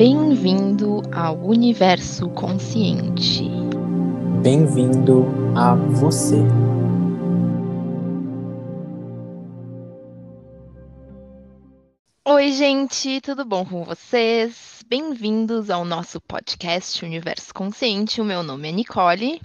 [0.00, 3.44] Bem-vindo ao universo consciente.
[4.42, 6.36] Bem-vindo a você.
[12.26, 14.82] Oi, gente, tudo bom com vocês?
[14.88, 18.22] Bem-vindos ao nosso podcast Universo Consciente.
[18.22, 19.42] O meu nome é Nicole.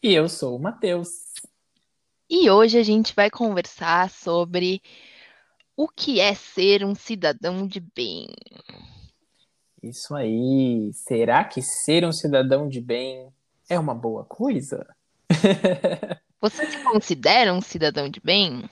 [0.00, 1.08] E eu sou o Matheus.
[2.30, 4.80] E hoje a gente vai conversar sobre
[5.76, 8.28] o que é ser um cidadão de bem.
[9.88, 10.90] Isso aí.
[10.92, 13.28] Será que ser um cidadão de bem
[13.68, 14.86] é uma boa coisa?
[16.40, 18.68] Você se considera um cidadão de bem?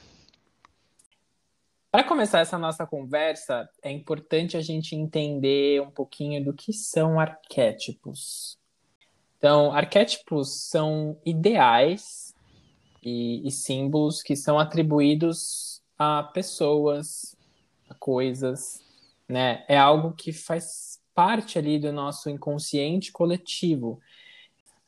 [1.91, 7.21] Para começar essa nossa conversa, é importante a gente entender um pouquinho do que são
[7.21, 8.59] arquétipos.
[9.39, 12.35] Então, arquétipos são ideais
[13.03, 17.37] e, e símbolos que são atribuídos a pessoas,
[17.89, 18.83] a coisas,
[19.29, 19.65] né?
[19.69, 24.01] É algo que faz parte ali do nosso inconsciente coletivo.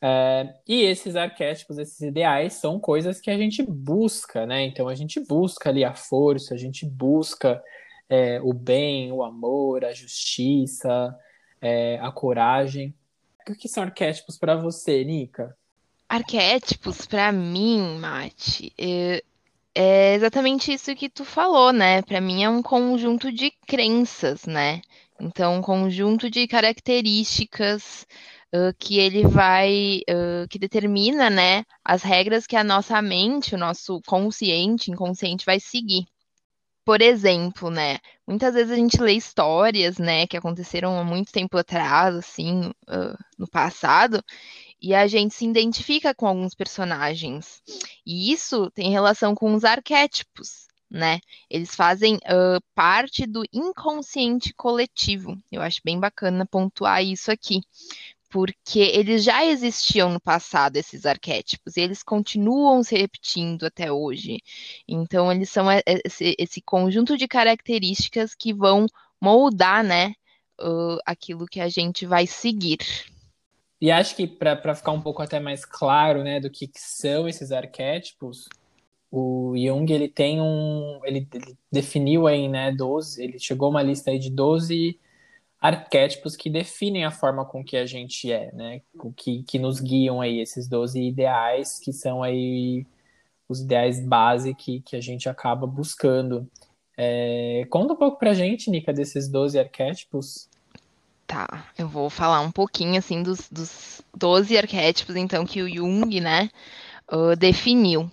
[0.01, 4.63] É, e esses arquétipos, esses ideais, são coisas que a gente busca, né?
[4.65, 7.63] Então a gente busca ali a força, a gente busca
[8.09, 11.15] é, o bem, o amor, a justiça,
[11.61, 12.93] é, a coragem.
[13.49, 15.55] O que são arquétipos para você, Nica?
[16.07, 19.23] Arquétipos, para mim, Mate, é,
[19.73, 22.01] é exatamente isso que tu falou, né?
[22.01, 24.81] Para mim é um conjunto de crenças, né?
[25.19, 28.05] Então, um conjunto de características
[28.53, 33.57] uh, que ele vai, uh, que determina, né, as regras que a nossa mente, o
[33.57, 36.05] nosso consciente, inconsciente vai seguir.
[36.85, 41.57] Por exemplo, né, muitas vezes a gente lê histórias, né, que aconteceram há muito tempo
[41.57, 44.23] atrás, assim, uh, no passado,
[44.81, 47.61] e a gente se identifica com alguns personagens.
[48.05, 51.19] E isso tem relação com os arquétipos, né?
[51.49, 55.37] Eles fazem uh, parte do inconsciente coletivo.
[55.51, 57.61] Eu acho bem bacana pontuar isso aqui,
[58.29, 64.39] porque eles já existiam no passado, esses arquétipos, e eles continuam se repetindo até hoje.
[64.87, 68.85] Então, eles são esse, esse conjunto de características que vão
[69.19, 70.13] moldar, né,
[70.61, 72.77] uh, aquilo que a gente vai seguir.
[73.79, 77.27] E acho que para ficar um pouco até mais claro, né, do que, que são
[77.27, 78.47] esses arquétipos,
[79.11, 84.11] o Jung ele tem um, ele, ele, definiu aí, né, 12, ele chegou uma lista
[84.11, 84.99] aí de 12
[85.59, 88.81] arquétipos que definem a forma com que a gente é, né,
[89.15, 92.85] que, que nos guiam aí esses 12 ideais que são aí
[93.49, 96.47] os ideais base que, que a gente acaba buscando.
[96.97, 100.49] É, conta um pouco pra gente, Nica, desses 12 arquétipos.
[101.25, 106.19] Tá, eu vou falar um pouquinho, assim, dos, dos 12 arquétipos, então, que o Jung,
[106.19, 106.49] né,
[107.11, 108.09] uh, definiu.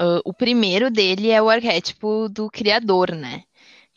[0.00, 3.44] Uh, o primeiro dele é o arquétipo do criador, né?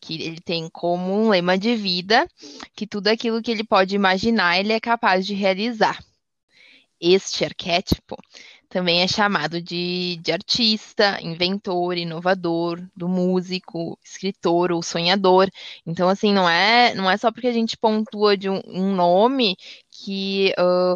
[0.01, 2.27] Que ele tem como um lema de vida
[2.75, 6.03] que tudo aquilo que ele pode imaginar, ele é capaz de realizar.
[6.99, 8.17] Este arquétipo
[8.69, 15.49] também é chamado de, de artista, inventor, inovador, do músico, escritor ou sonhador.
[15.85, 19.55] Então, assim, não é, não é só porque a gente pontua de um, um nome
[19.89, 20.95] que uh,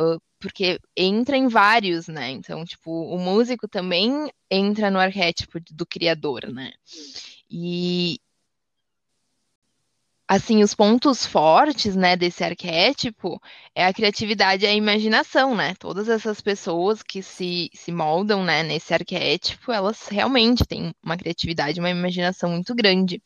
[0.00, 2.30] uh, porque entra em vários, né?
[2.30, 6.72] Então, tipo, o músico também entra no arquétipo do criador, né?
[7.50, 8.18] E
[10.26, 13.40] assim, os pontos fortes, né, desse arquétipo
[13.74, 15.74] é a criatividade e a imaginação, né?
[15.74, 21.80] Todas essas pessoas que se, se moldam, né, nesse arquétipo, elas realmente têm uma criatividade,
[21.80, 23.20] uma imaginação muito grande.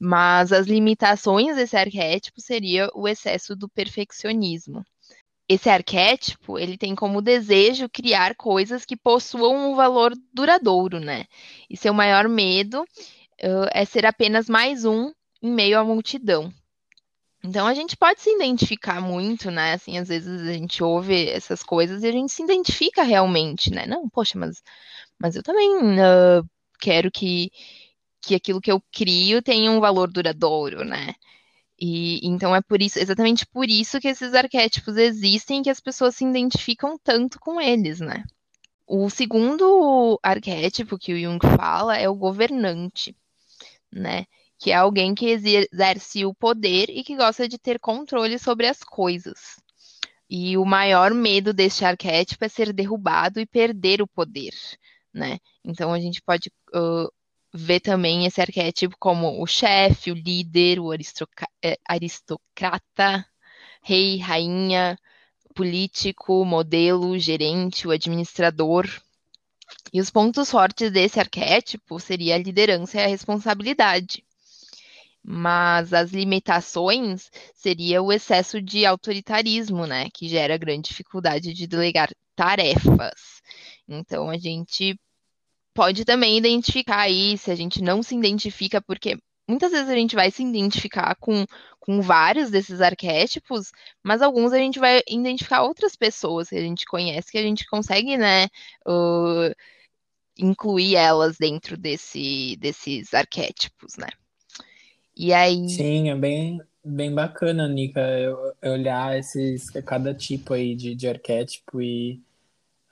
[0.00, 4.84] Mas as limitações desse arquétipo seria o excesso do perfeccionismo
[5.48, 11.26] esse arquétipo, ele tem como desejo criar coisas que possuam um valor duradouro, né?
[11.68, 15.12] E seu maior medo uh, é ser apenas mais um
[15.42, 16.52] em meio à multidão.
[17.44, 19.74] Então a gente pode se identificar muito, né?
[19.74, 23.86] Assim, às vezes a gente ouve essas coisas e a gente se identifica realmente, né?
[23.86, 24.62] Não, poxa, mas,
[25.20, 26.48] mas eu também uh,
[26.80, 27.50] quero que,
[28.22, 31.14] que aquilo que eu crio tenha um valor duradouro, né?
[31.78, 35.80] E então é por isso, exatamente por isso que esses arquétipos existem e que as
[35.80, 38.24] pessoas se identificam tanto com eles, né?
[38.86, 43.16] O segundo arquétipo que o Jung fala é o governante,
[43.92, 44.26] né?
[44.58, 48.82] Que é alguém que exerce o poder e que gosta de ter controle sobre as
[48.84, 49.56] coisas.
[50.28, 54.54] E o maior medo deste arquétipo é ser derrubado e perder o poder,
[55.12, 55.38] né?
[55.64, 57.10] Então a gente pode uh,
[57.56, 63.24] vê também esse arquétipo como o chefe, o líder, o é, aristocrata,
[63.80, 64.98] rei, rainha,
[65.54, 68.88] político, modelo, gerente, o administrador.
[69.92, 74.24] E os pontos fortes desse arquétipo seria a liderança e a responsabilidade.
[75.22, 80.10] Mas as limitações seria o excesso de autoritarismo, né?
[80.12, 83.40] Que gera grande dificuldade de delegar tarefas.
[83.88, 84.98] Então a gente
[85.74, 89.18] pode também identificar aí, se a gente não se identifica, porque
[89.48, 91.44] muitas vezes a gente vai se identificar com,
[91.80, 93.72] com vários desses arquétipos,
[94.02, 97.66] mas alguns a gente vai identificar outras pessoas que a gente conhece, que a gente
[97.66, 98.46] consegue, né,
[98.86, 99.54] uh,
[100.38, 104.08] incluir elas dentro desse, desses arquétipos, né?
[105.16, 105.68] E aí.
[105.68, 108.00] Sim, é bem, bem bacana, Nica,
[108.62, 112.20] olhar esses, cada tipo aí de, de arquétipo e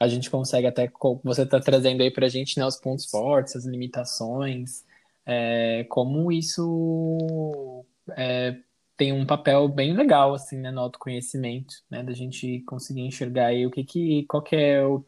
[0.02, 0.90] a gente consegue até,
[1.22, 4.84] você está trazendo aí para a gente né, os pontos fortes, as limitações,
[5.24, 7.84] é, como isso
[8.16, 8.56] é,
[8.96, 13.64] tem um papel bem legal assim né, no autoconhecimento, né, da gente conseguir enxergar aí
[13.66, 15.04] o que que qual que é o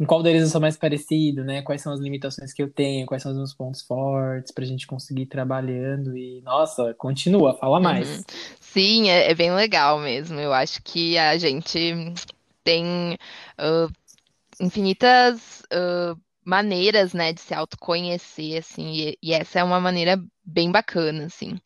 [0.00, 1.62] em qual deles eu sou mais parecido, né?
[1.62, 4.66] Quais são as limitações que eu tenho, quais são os meus pontos fortes para a
[4.66, 8.18] gente conseguir ir trabalhando e nossa, continua, fala mais.
[8.18, 8.24] Uhum.
[8.60, 10.40] Sim, é, é, bem legal mesmo.
[10.40, 11.94] Eu acho que a gente
[12.64, 13.18] tem
[13.60, 13.92] uh,
[14.60, 20.70] infinitas uh, maneiras, né, de se autoconhecer, assim, e, e, essa é uma maneira bem
[20.70, 21.58] bacana, assim.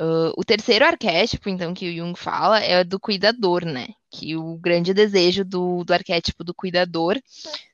[0.00, 3.88] Uh, o terceiro arquétipo, então, que o Jung fala é do cuidador, né?
[4.10, 7.16] Que o grande desejo do, do arquétipo do cuidador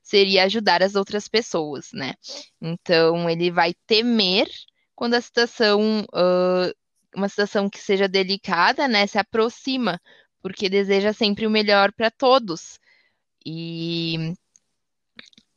[0.03, 2.13] seria ajudar as outras pessoas, né?
[2.61, 4.47] Então, ele vai temer
[4.93, 6.71] quando a situação, uh,
[7.15, 9.99] uma situação que seja delicada, né, se aproxima,
[10.41, 12.79] porque deseja sempre o melhor para todos.
[13.45, 14.33] E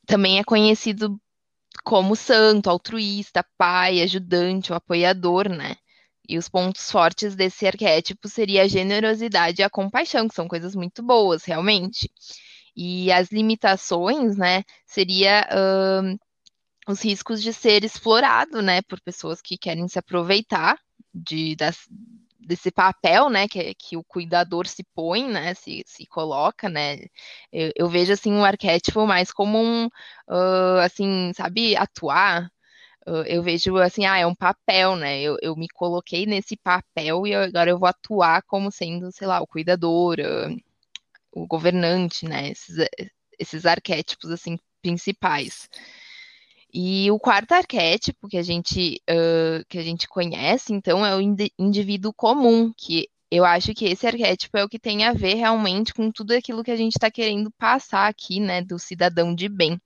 [0.07, 1.21] também é conhecido
[1.83, 5.77] como santo, altruísta, pai, ajudante, o apoiador, né?
[6.29, 10.75] E os pontos fortes desse arquétipo seria a generosidade e a compaixão, que são coisas
[10.75, 12.11] muito boas, realmente.
[12.75, 16.19] E as limitações, né, seria uh,
[16.91, 20.79] os riscos de ser explorado, né, por pessoas que querem se aproveitar
[21.13, 21.87] de, das,
[22.46, 26.99] desse papel, né, que, que o cuidador se põe, né, se, se coloca, né,
[27.52, 32.50] eu, eu vejo, assim, um arquétipo mais como um, uh, assim, sabe, atuar,
[33.06, 37.26] uh, eu vejo, assim, ah, é um papel, né, eu, eu me coloquei nesse papel
[37.26, 40.56] e agora eu vou atuar como sendo, sei lá, o cuidador, uh,
[41.32, 42.76] o governante, né, esses,
[43.38, 45.69] esses arquétipos, assim, principais.
[46.76, 51.21] E o quarto arquétipo que a gente, uh, que a gente conhece, então, é o
[51.56, 55.94] indivíduo comum, que eu acho que esse arquétipo é o que tem a ver realmente
[55.94, 59.81] com tudo aquilo que a gente está querendo passar aqui, né, do cidadão de bem.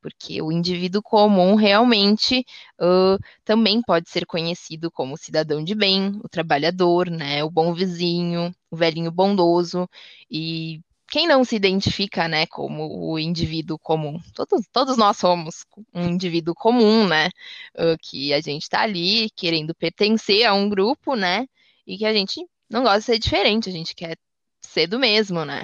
[0.00, 2.44] Porque o indivíduo comum realmente
[2.80, 8.52] uh, também pode ser conhecido como cidadão de bem, o trabalhador, né, o bom vizinho,
[8.68, 9.88] o velhinho bondoso,
[10.28, 10.80] e
[11.12, 14.18] quem não se identifica, né, como o indivíduo comum?
[14.34, 17.28] Todos, todos nós somos um indivíduo comum, né?
[17.74, 21.46] Uh, que a gente está ali querendo pertencer a um grupo, né?
[21.86, 24.16] E que a gente não gosta de ser diferente, a gente quer
[24.62, 25.62] ser do mesmo, né?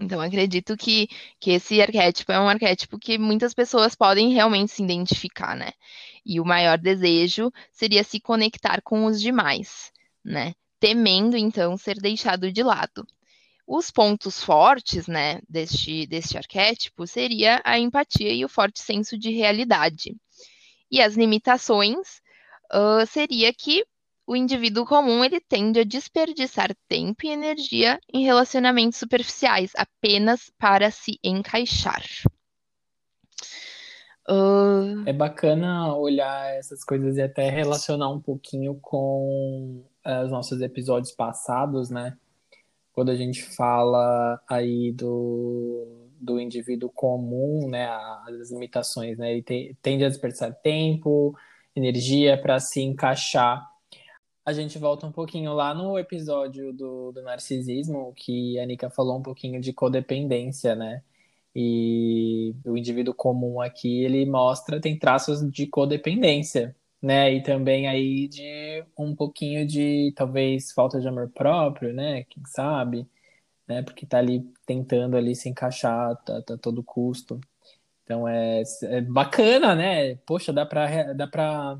[0.00, 1.08] Então, acredito que,
[1.38, 5.70] que esse arquétipo é um arquétipo que muitas pessoas podem realmente se identificar, né?
[6.26, 9.92] E o maior desejo seria se conectar com os demais,
[10.24, 10.54] né?
[10.80, 13.06] Temendo, então, ser deixado de lado.
[13.72, 19.30] Os pontos fortes, né, deste, deste arquétipo seria a empatia e o forte senso de
[19.30, 20.16] realidade.
[20.90, 22.20] E as limitações
[22.74, 23.84] uh, seria que
[24.26, 30.90] o indivíduo comum ele tende a desperdiçar tempo e energia em relacionamentos superficiais apenas para
[30.90, 32.02] se encaixar.
[34.28, 35.06] Uh...
[35.06, 41.12] É bacana olhar essas coisas e até relacionar um pouquinho com uh, os nossos episódios
[41.12, 42.18] passados, né?
[43.00, 50.04] Quando a gente fala aí do, do indivíduo comum, né, as limitações, né, ele tende
[50.04, 51.34] a desperdiçar tempo,
[51.74, 53.66] energia para se encaixar.
[54.44, 59.16] A gente volta um pouquinho lá no episódio do, do narcisismo, que a Nika falou
[59.16, 61.02] um pouquinho de codependência, né?
[61.56, 67.32] E o indivíduo comum aqui, ele mostra, tem traços de codependência, né?
[67.34, 72.24] E também aí de um pouquinho de talvez falta de amor próprio, né?
[72.24, 73.08] Quem sabe,
[73.68, 73.82] né?
[73.82, 77.40] Porque tá ali tentando ali se encaixar tá, tá a todo custo.
[78.04, 80.16] Então é, é bacana, né?
[80.26, 81.78] Poxa, dá para dá para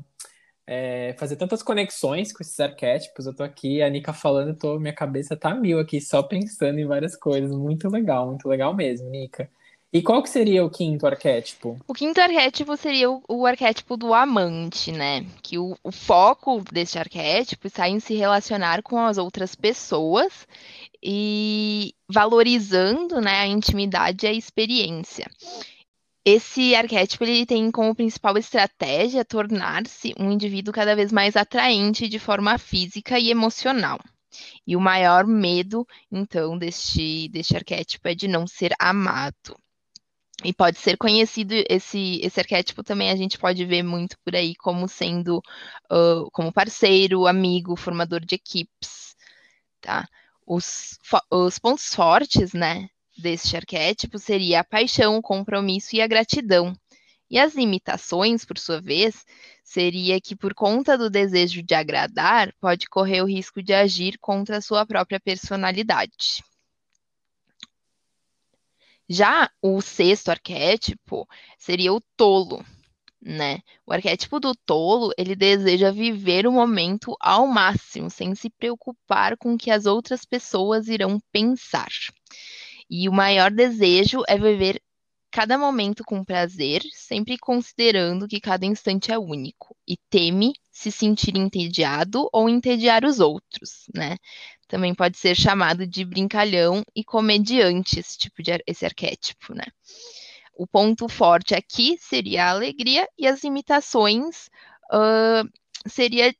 [0.67, 3.25] é, fazer tantas conexões com esses arquétipos.
[3.25, 6.85] Eu tô aqui, a Nika falando, tô, minha cabeça tá mil aqui, só pensando em
[6.85, 7.51] várias coisas.
[7.51, 9.49] Muito legal, muito legal mesmo, Nika.
[9.93, 11.77] E qual que seria o quinto arquétipo?
[11.85, 15.25] O quinto arquétipo seria o, o arquétipo do amante, né?
[15.43, 20.47] Que o, o foco deste arquétipo está em se relacionar com as outras pessoas
[21.03, 25.29] e valorizando né, a intimidade e a experiência.
[26.23, 32.19] esse arquétipo ele tem como principal estratégia tornar-se um indivíduo cada vez mais atraente de
[32.19, 33.99] forma física e emocional.
[34.65, 39.57] E o maior medo, então, deste, deste arquétipo é de não ser amado.
[40.43, 44.55] E pode ser conhecido esse, esse arquétipo também a gente pode ver muito por aí
[44.55, 45.37] como sendo
[45.91, 49.15] uh, como parceiro, amigo, formador de equipes,
[49.79, 50.07] tá?
[50.45, 50.97] Os,
[51.29, 56.75] os pontos fortes, né, deste arquétipo seria a paixão, o compromisso e a gratidão.
[57.29, 59.23] E as limitações, por sua vez,
[59.63, 64.57] seria que por conta do desejo de agradar, pode correr o risco de agir contra
[64.57, 66.43] a sua própria personalidade.
[69.13, 71.27] Já o sexto arquétipo
[71.57, 72.63] seria o tolo,
[73.21, 73.59] né?
[73.85, 79.55] O arquétipo do tolo, ele deseja viver o momento ao máximo, sem se preocupar com
[79.55, 81.89] o que as outras pessoas irão pensar.
[82.89, 84.81] E o maior desejo é viver
[85.29, 91.35] cada momento com prazer, sempre considerando que cada instante é único, e teme se sentir
[91.35, 94.15] entediado ou entediar os outros, né?
[94.71, 99.65] Também pode ser chamado de brincalhão e comediante, esse tipo de esse arquétipo, né?
[100.53, 104.47] O ponto forte aqui seria a alegria e as imitações
[104.93, 105.45] uh,
[105.85, 106.33] seria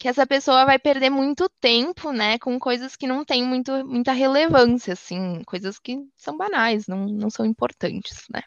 [0.00, 4.12] que essa pessoa vai perder muito tempo, né, com coisas que não têm muito, muita
[4.12, 8.42] relevância, assim, coisas que são banais, não, não são importantes, né.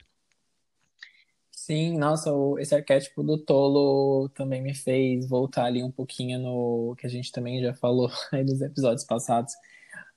[1.66, 2.30] Sim, nossa,
[2.60, 7.32] esse arquétipo do tolo também me fez voltar ali um pouquinho no que a gente
[7.32, 9.54] também já falou aí nos episódios passados,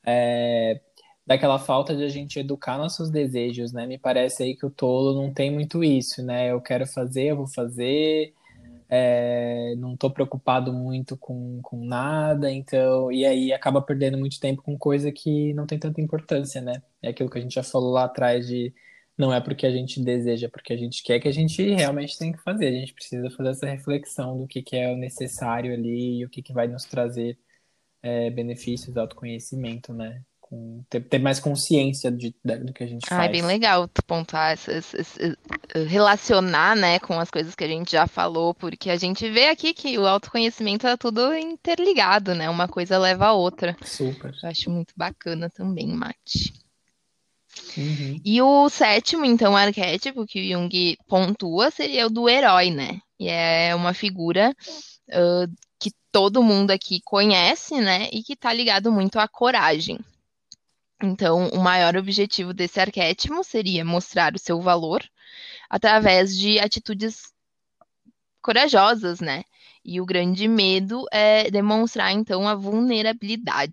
[0.05, 0.81] é,
[1.25, 3.87] daquela falta de a gente educar nossos desejos, né?
[3.87, 6.51] Me parece aí que o tolo não tem muito isso, né?
[6.51, 8.35] Eu quero fazer, eu vou fazer,
[8.89, 14.63] é, não estou preocupado muito com, com nada, então, e aí acaba perdendo muito tempo
[14.63, 16.83] com coisa que não tem tanta importância, né?
[17.01, 18.75] É aquilo que a gente já falou lá atrás de
[19.17, 22.19] não é porque a gente deseja, é porque a gente quer que a gente realmente
[22.19, 22.69] tem que fazer.
[22.69, 26.29] A gente precisa fazer essa reflexão do que, que é o necessário ali e o
[26.29, 27.39] que, que vai nos trazer
[28.03, 30.23] é, benefícios, autoconhecimento, né?
[30.49, 33.29] com ter, ter mais consciência de, de, do que a gente ah, faz.
[33.29, 35.37] É bem legal tu pontuar, essas, essas,
[35.89, 39.75] relacionar, né, com as coisas que a gente já falou, porque a gente vê aqui
[39.75, 42.49] que o autoconhecimento é tudo interligado, né?
[42.49, 43.77] Uma coisa leva a outra.
[43.83, 44.33] Super.
[44.43, 46.53] Eu acho muito bacana também, Mate.
[47.77, 48.21] Uhum.
[48.25, 53.01] E o sétimo, então, arquétipo que o Jung pontua seria o do herói, né?
[53.19, 54.55] E é uma figura
[55.09, 58.09] uh, que todo mundo aqui conhece, né?
[58.13, 59.99] E que está ligado muito à coragem.
[61.03, 65.03] Então, o maior objetivo desse arquétipo seria mostrar o seu valor
[65.69, 67.33] através de atitudes
[68.41, 69.45] corajosas, né?
[69.85, 73.73] E o grande medo é demonstrar, então, a vulnerabilidade.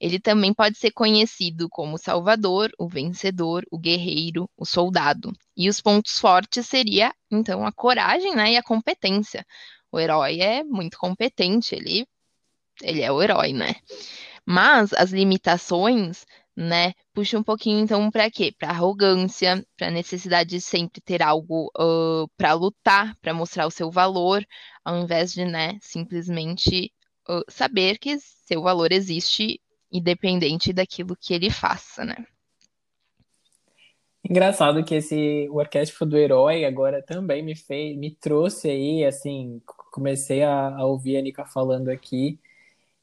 [0.00, 5.32] Ele também pode ser conhecido como salvador, o vencedor, o guerreiro, o soldado.
[5.56, 9.44] E os pontos fortes seria, então, a coragem né, e a competência.
[9.92, 12.06] O herói é muito competente, ele,
[12.82, 13.74] ele é o herói, né?
[14.46, 16.24] Mas as limitações,
[16.56, 18.52] né, puxa um pouquinho então para quê?
[18.58, 23.90] Para arrogância, para necessidade de sempre ter algo uh, para lutar, para mostrar o seu
[23.90, 24.44] valor,
[24.84, 26.92] ao invés de, né, simplesmente
[27.48, 29.60] saber que seu valor existe
[29.92, 32.24] independente daquilo que ele faça, né?
[34.22, 39.60] Engraçado que esse o arquétipo do herói agora também me fez, me trouxe aí, assim,
[39.90, 42.38] comecei a, a ouvir a Nika falando aqui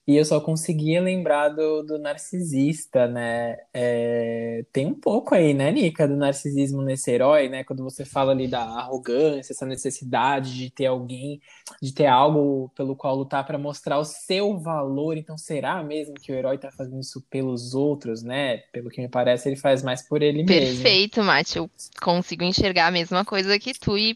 [0.08, 3.58] e eu só conseguia lembrar do, do narcisista, né?
[3.74, 7.66] É, tem um pouco aí, né, Nica, do narcisismo nesse herói, né?
[7.66, 11.42] Quando você fala ali da arrogância, essa necessidade de ter alguém,
[11.82, 15.18] de ter algo pelo qual lutar para mostrar o seu valor.
[15.18, 18.60] Então, será mesmo que o herói tá fazendo isso pelos outros, né?
[18.72, 20.84] Pelo que me parece, ele faz mais por ele Perfeito, mesmo.
[20.84, 21.58] Perfeito, Mate.
[21.58, 21.70] Eu
[22.02, 24.16] consigo enxergar a mesma coisa que tu e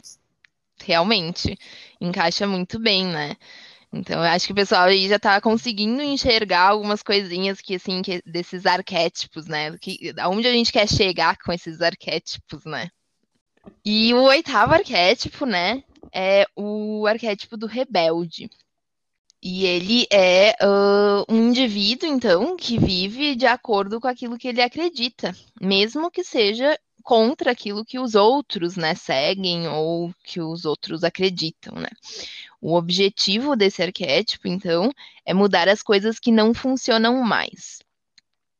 [0.82, 1.58] realmente
[2.00, 3.36] encaixa muito bem, né?
[3.94, 8.02] Então, eu acho que o pessoal aí já tá conseguindo enxergar algumas coisinhas que, assim,
[8.02, 9.78] que, desses arquétipos, né?
[9.80, 12.90] Que, aonde a gente quer chegar com esses arquétipos, né?
[13.86, 15.84] E o oitavo arquétipo, né?
[16.14, 18.50] É o arquétipo do rebelde.
[19.44, 24.62] E ele é uh, um indivíduo, então, que vive de acordo com aquilo que ele
[24.62, 31.04] acredita, mesmo que seja contra aquilo que os outros, né, seguem ou que os outros
[31.04, 31.90] acreditam, né?
[32.62, 34.92] O objetivo desse arquétipo, então,
[35.26, 37.80] é mudar as coisas que não funcionam mais,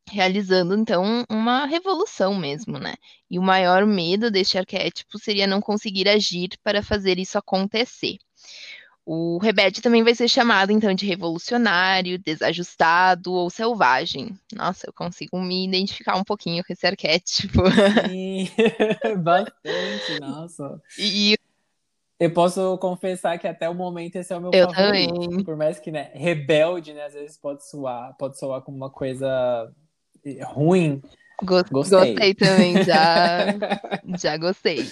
[0.08, 2.94] realizando então uma revolução mesmo, né?
[3.30, 8.18] E o maior medo deste arquétipo seria não conseguir agir para fazer isso acontecer.
[9.04, 14.38] O rebelde também vai ser chamado, então, de revolucionário, desajustado ou selvagem.
[14.54, 17.62] Nossa, eu consigo me identificar um pouquinho com esse arquétipo.
[18.08, 18.48] Sim,
[19.22, 20.80] bastante, nossa.
[20.96, 21.36] E,
[22.20, 25.18] Eu posso confessar que até o momento esse é o meu Eu favorito.
[25.30, 25.44] também.
[25.44, 29.68] Por mais que, né, rebelde, né, às vezes pode soar, pode soar como uma coisa
[30.44, 31.02] ruim.
[31.42, 31.98] Gos- Gostei.
[32.14, 33.46] Gostei também, já,
[34.16, 34.86] já gostei.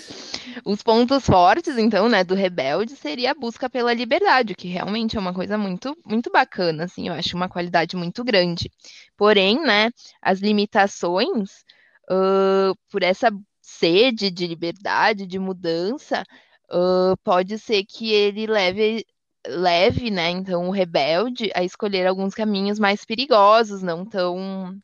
[0.64, 5.20] Os pontos fortes, então, né, do rebelde seria a busca pela liberdade, que realmente é
[5.20, 8.70] uma coisa muito, muito bacana, assim, eu acho uma qualidade muito grande.
[9.16, 9.90] Porém, né,
[10.22, 11.64] as limitações,
[12.10, 13.30] ãh, por essa
[13.60, 16.24] sede de liberdade, de mudança,
[16.70, 19.04] ãh, pode ser que ele leve,
[19.46, 24.74] leve, né, então, o rebelde a escolher alguns caminhos mais perigosos, não tão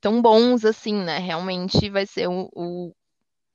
[0.00, 1.18] tão bons assim, né?
[1.18, 2.92] Realmente vai ser o, o-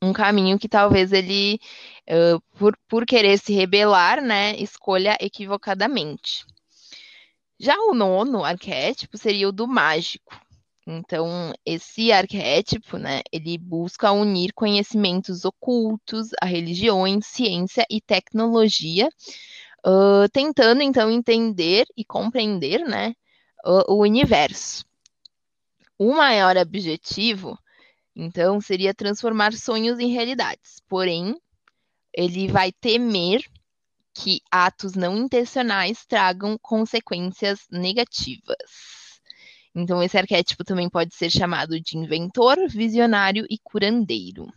[0.04, 1.60] um caminho que talvez ele,
[2.08, 6.46] eh, por, por querer se rebelar, né, escolha equivocadamente.
[7.60, 10.38] Já o nono arquétipo seria o do mágico.
[10.86, 19.08] Então, esse arquétipo, né, ele busca unir conhecimentos ocultos a religiões, ciência e tecnologia,
[19.86, 23.14] ãh, tentando então entender e compreender, né,
[23.66, 24.86] o o universo.
[25.98, 27.58] O maior objetivo,
[28.16, 30.82] então, seria transformar sonhos em realidades.
[30.88, 31.36] Porém,
[32.14, 33.44] ele vai temer
[34.14, 39.20] que atos não intencionais tragam consequências negativas.
[39.76, 44.48] Então, esse arquétipo também pode ser chamado de inventor, visionário e curandeiro.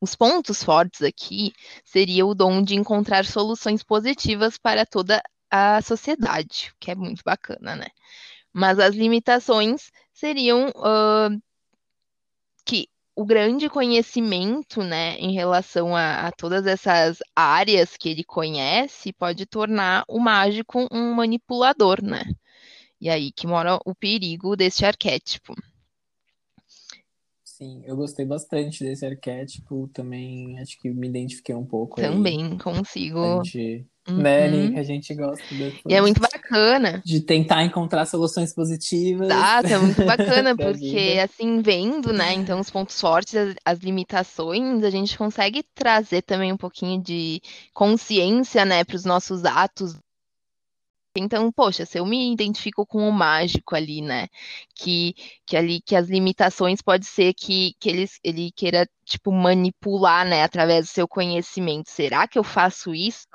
[0.00, 1.52] Os pontos fortes aqui
[1.84, 7.74] seria o dom de encontrar soluções positivas para toda a sociedade, que é muito bacana,
[7.74, 7.88] né?
[8.52, 11.42] Mas as limitações seriam que
[13.14, 19.46] o grande conhecimento, né, em relação a, a todas essas áreas que ele conhece, pode
[19.46, 22.22] tornar o mágico um manipulador, né?
[23.00, 25.54] E aí que mora o perigo desse arquétipo.
[27.44, 32.06] Sim, eu gostei bastante desse arquétipo, também acho que me identifiquei um pouco aí.
[32.06, 33.44] Também A consigo.
[33.44, 34.16] gente, Uhum.
[34.16, 35.44] né, Nick, a gente gosta
[35.86, 37.00] E é muito bacana.
[37.04, 39.30] de tentar encontrar soluções positivas.
[39.30, 44.82] Exato, é muito bacana, porque assim, vendo, né, então os pontos fortes, as, as limitações,
[44.82, 47.40] a gente consegue trazer também um pouquinho de
[47.72, 49.96] consciência, né, para os nossos atos.
[51.16, 54.26] Então, poxa, se eu me identifico com o mágico ali, né,
[54.74, 55.14] que,
[55.46, 60.42] que ali, que as limitações pode ser que, que ele, ele queira, tipo, manipular, né,
[60.42, 61.90] através do seu conhecimento.
[61.90, 63.28] Será que eu faço isso?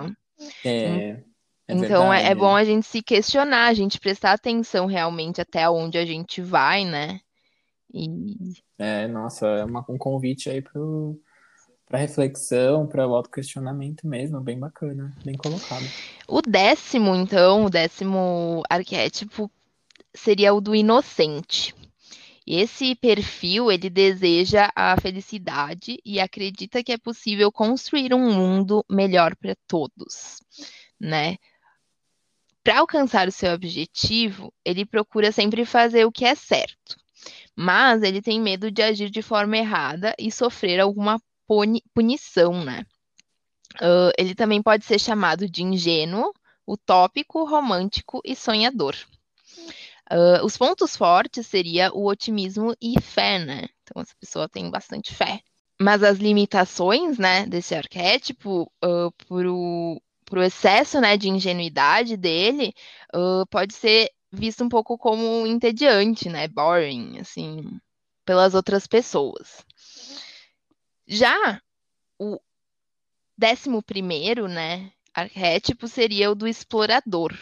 [0.64, 1.24] É,
[1.68, 2.40] é Então é, é verdade.
[2.40, 6.86] bom a gente se questionar, a gente prestar atenção realmente até onde a gente vai,
[6.86, 7.20] né?
[7.94, 11.20] E É, nossa, é uma- um convite aí pro,
[11.88, 15.86] pra reflexão, para o autoquestionamento mesmo, bem bacana, bem colocado.
[16.28, 19.50] o décimo, então, o décimo arquétipo
[20.14, 21.74] seria o do inocente.
[22.48, 28.86] E esse perfil, ele deseja a felicidade e acredita que é possível construir um mundo
[28.90, 30.42] melhor para todos,
[30.98, 31.36] né?
[32.64, 36.96] Para alcançar o seu objetivo, ele procura sempre fazer o que é certo,
[37.54, 42.86] mas ele tem medo de agir de forma errada e sofrer alguma puni- punição, né?
[43.82, 46.32] Ah, ele também pode ser chamado de ingênuo,
[46.66, 48.96] utópico, romântico e sonhador.
[50.10, 53.68] Ah, os pontos fortes seria o otimismo e fé, né?
[53.84, 55.42] Então essa pessoa tem bastante fé.
[55.80, 62.74] Mas as limitações, né, desse arquétipo, ah, pro, pro excesso, né, de ingenuidade dele,
[63.14, 67.80] ah, pode ser visto um pouco como entediante, né, boring, assim,
[68.26, 69.66] pelas outras pessoas.
[71.08, 71.62] Já
[72.20, 72.40] o
[73.38, 77.34] décimo primeiro, né, arquétipo seria o do explorador.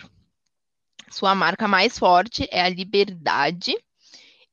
[1.09, 3.75] Sua marca mais forte é a liberdade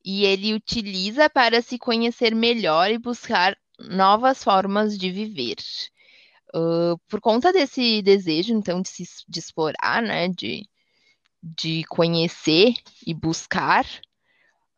[0.03, 5.55] e ele utiliza para se conhecer melhor e buscar novas formas de viver.
[6.55, 10.67] Uh, por conta desse desejo, então, de se de explorar, né, de,
[11.41, 12.73] de conhecer
[13.05, 13.85] e buscar,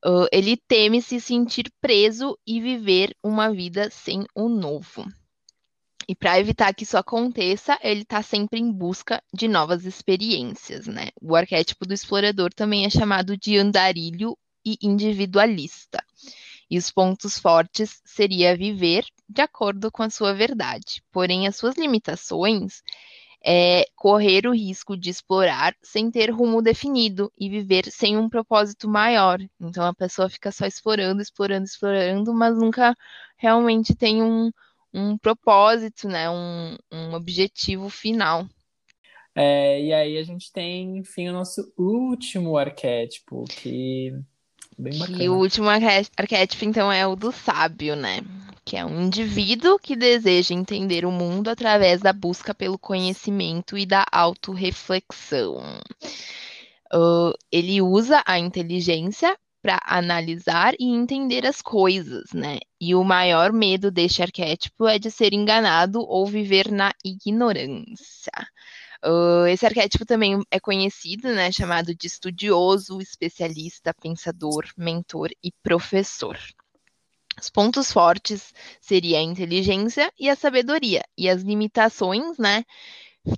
[0.05, 5.05] uh, ele teme se sentir preso e viver uma vida sem o novo.
[6.07, 11.09] E para evitar que isso aconteça, ele está sempre em busca de novas experiências, né?
[11.21, 16.03] O arquétipo do explorador também é chamado de andarilho e individualista.
[16.69, 21.03] E os pontos fortes seria viver de acordo com a sua verdade.
[21.11, 22.81] Porém, as suas limitações
[23.47, 28.89] é correr o risco de explorar sem ter rumo definido e viver sem um propósito
[28.89, 29.39] maior.
[29.59, 32.95] Então a pessoa fica só explorando, explorando, explorando, mas nunca
[33.37, 34.51] realmente tem um,
[34.95, 36.29] um propósito, né?
[36.29, 38.47] Um, um objetivo final.
[39.35, 44.13] É, e aí a gente tem, enfim, o nosso último arquétipo, que
[44.77, 45.21] bem bacana.
[45.21, 48.21] E o último arquétipo, então, é o do sábio, né?
[48.63, 53.85] Que é um indivíduo que deseja entender o mundo através da busca pelo conhecimento e
[53.85, 55.57] da autorreflexão.
[56.93, 62.59] Uh, ele usa a inteligência para analisar e entender as coisas, né?
[62.79, 68.31] E o maior medo deste arquétipo é de ser enganado ou viver na ignorância.
[69.03, 76.37] Uh, esse arquétipo também é conhecido, né, chamado de estudioso, especialista, pensador, mentor e professor.
[77.41, 82.63] Os pontos fortes seria a inteligência e a sabedoria, e as limitações, né,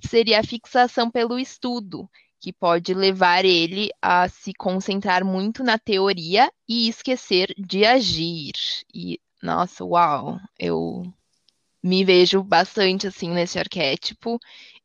[0.06, 2.06] seria a fixação pelo estudo
[2.40, 8.52] que pode levar ele a se concentrar muito na teoria e esquecer de agir.
[8.94, 11.02] E, nossa, uau, eu
[11.82, 14.38] me vejo bastante assim nesse arquétipo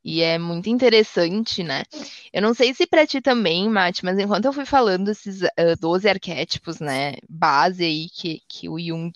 [0.03, 1.83] e é muito interessante, né?
[2.31, 5.79] Eu não sei se para ti também, Mate, mas enquanto eu fui falando esses uh,
[5.79, 9.13] 12 arquétipos, né, base aí que, que o Jung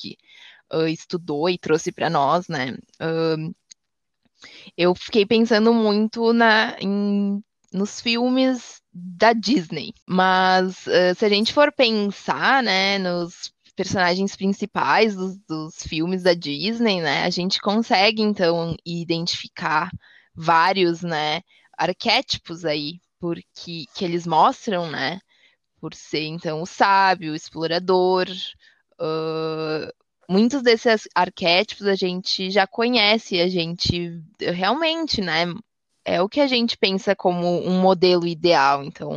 [0.73, 2.78] uh, estudou e trouxe para nós, né?
[3.02, 3.54] Uh,
[4.78, 7.43] eu fiquei pensando muito na, em
[7.77, 9.93] nos filmes da Disney.
[10.07, 16.33] Mas uh, se a gente for pensar, né, nos personagens principais dos, dos, filmes da
[16.33, 19.91] Disney, né, a gente consegue então identificar
[20.33, 21.41] vários, né,
[21.77, 25.19] arquétipos aí, porque que eles mostram, né,
[25.79, 28.27] por ser então o sábio, o explorador.
[28.99, 29.93] Uh,
[30.27, 35.45] muitos desses arquétipos a gente já conhece, a gente realmente, né,
[36.07, 38.81] é o que a gente pensa como um modelo ideal.
[38.81, 39.11] Então,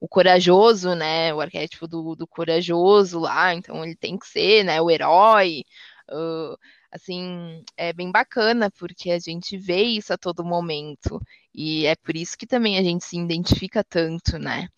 [0.00, 1.34] o corajoso, né?
[1.34, 4.80] O arquétipo do, do corajoso lá, então ele tem que ser, né?
[4.80, 5.64] O herói.
[6.08, 6.56] Uh,
[6.92, 11.20] assim, é bem bacana, porque a gente vê isso a todo momento.
[11.52, 14.68] E é por isso que também a gente se identifica tanto, né?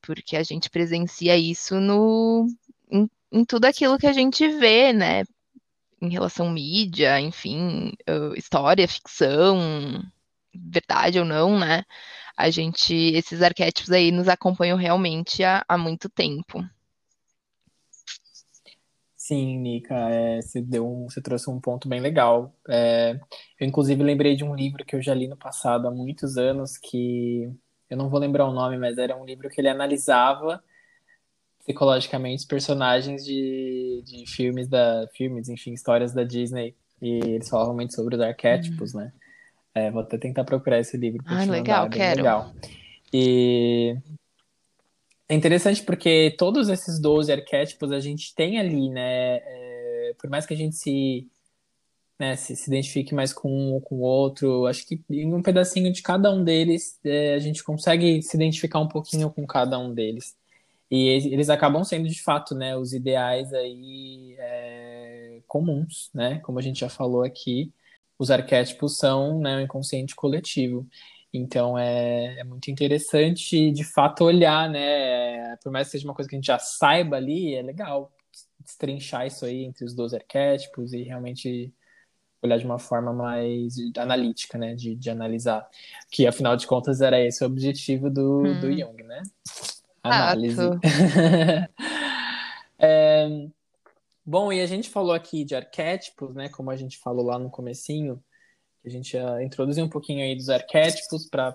[0.00, 2.46] Porque a gente presencia isso no,
[2.90, 5.24] em, em tudo aquilo que a gente vê, né?
[6.00, 10.02] Em relação mídia, enfim, uh, história, ficção,
[10.54, 11.84] verdade ou não, né?
[12.36, 16.64] A gente, esses arquétipos aí nos acompanham realmente há, há muito tempo.
[19.16, 22.54] Sim, Nika, é, você, deu um, você trouxe um ponto bem legal.
[22.68, 23.18] É,
[23.58, 26.76] eu, inclusive, lembrei de um livro que eu já li no passado, há muitos anos,
[26.76, 27.50] que
[27.88, 30.62] eu não vou lembrar o nome, mas era um livro que ele analisava
[31.60, 36.76] psicologicamente os personagens de, de filmes da filmes, enfim, histórias da Disney.
[37.00, 39.00] E eles falavam muito sobre os arquétipos, uhum.
[39.00, 39.12] né?
[39.74, 42.16] É, vou até tentar procurar esse livro ah, legal, mandar, quero.
[42.18, 42.54] legal.
[43.12, 43.96] E
[45.28, 49.36] é interessante porque todos esses 12 arquétipos a gente tem ali, né?
[49.36, 51.28] É, por mais que a gente se,
[52.18, 55.42] né, se, se, identifique mais com um ou com o outro, acho que em um
[55.42, 59.78] pedacinho de cada um deles é, a gente consegue se identificar um pouquinho com cada
[59.78, 60.36] um deles.
[60.90, 66.38] E eles acabam sendo, de fato, né, os ideais aí é, comuns, né?
[66.40, 67.72] Como a gente já falou aqui
[68.18, 70.86] os arquétipos são né, o inconsciente coletivo.
[71.32, 75.56] Então é, é, muito interessante de fato olhar, né?
[75.56, 78.12] Por mais que seja uma coisa que a gente já saiba ali, é legal
[78.60, 81.74] destrinchar isso aí entre os dois arquétipos e realmente
[82.40, 84.76] olhar de uma forma mais analítica, né?
[84.76, 85.68] De, de analisar.
[86.08, 88.60] Que afinal de contas era esse o objetivo do, hum.
[88.60, 89.22] do Jung, né?
[90.04, 90.56] Análise.
[92.78, 93.48] é,
[94.26, 96.48] Bom, e a gente falou aqui de arquétipos, né?
[96.48, 98.24] Como a gente falou lá no comecinho,
[98.82, 101.54] a gente uh, introduziu um pouquinho aí dos arquétipos para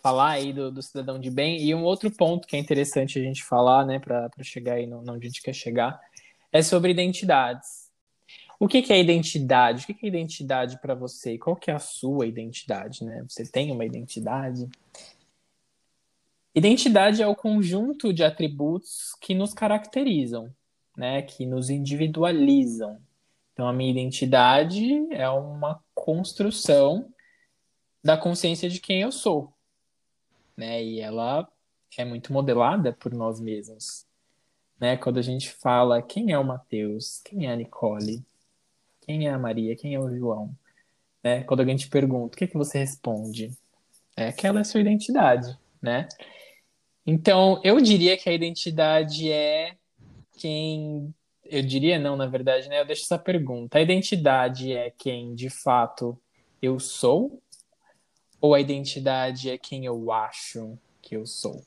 [0.00, 1.60] falar aí do, do, cidadão de bem.
[1.60, 5.00] E um outro ponto que é interessante a gente falar, né, para chegar aí no,
[5.00, 6.00] onde a gente quer chegar,
[6.52, 7.90] é sobre identidades.
[8.60, 9.82] O que, que é identidade?
[9.82, 11.38] O que, que é identidade para você?
[11.38, 13.24] Qual que é a sua identidade, né?
[13.28, 14.68] Você tem uma identidade?
[16.54, 20.54] Identidade é o conjunto de atributos que nos caracterizam
[20.96, 23.00] né, que nos individualizam.
[23.52, 27.12] Então, a minha identidade é uma construção
[28.02, 29.52] da consciência de quem eu sou,
[30.56, 30.82] né?
[30.82, 31.46] E ela
[31.98, 34.06] é muito modelada por nós mesmos,
[34.80, 34.96] né?
[34.96, 38.24] Quando a gente fala quem é o Mateus, quem é a Nicole,
[39.02, 40.56] quem é a Maria, quem é o João,
[41.22, 41.42] né?
[41.44, 43.54] Quando alguém te pergunta, o que, é que você responde?
[44.16, 46.08] É aquela é a sua identidade, né?
[47.06, 49.76] Então, eu diria que a identidade é
[50.40, 51.14] quem.
[51.44, 52.80] Eu diria não, na verdade, né?
[52.80, 53.78] Eu deixo essa pergunta.
[53.78, 56.18] A identidade é quem de fato
[56.62, 57.42] eu sou?
[58.40, 61.62] Ou a identidade é quem eu acho que eu sou?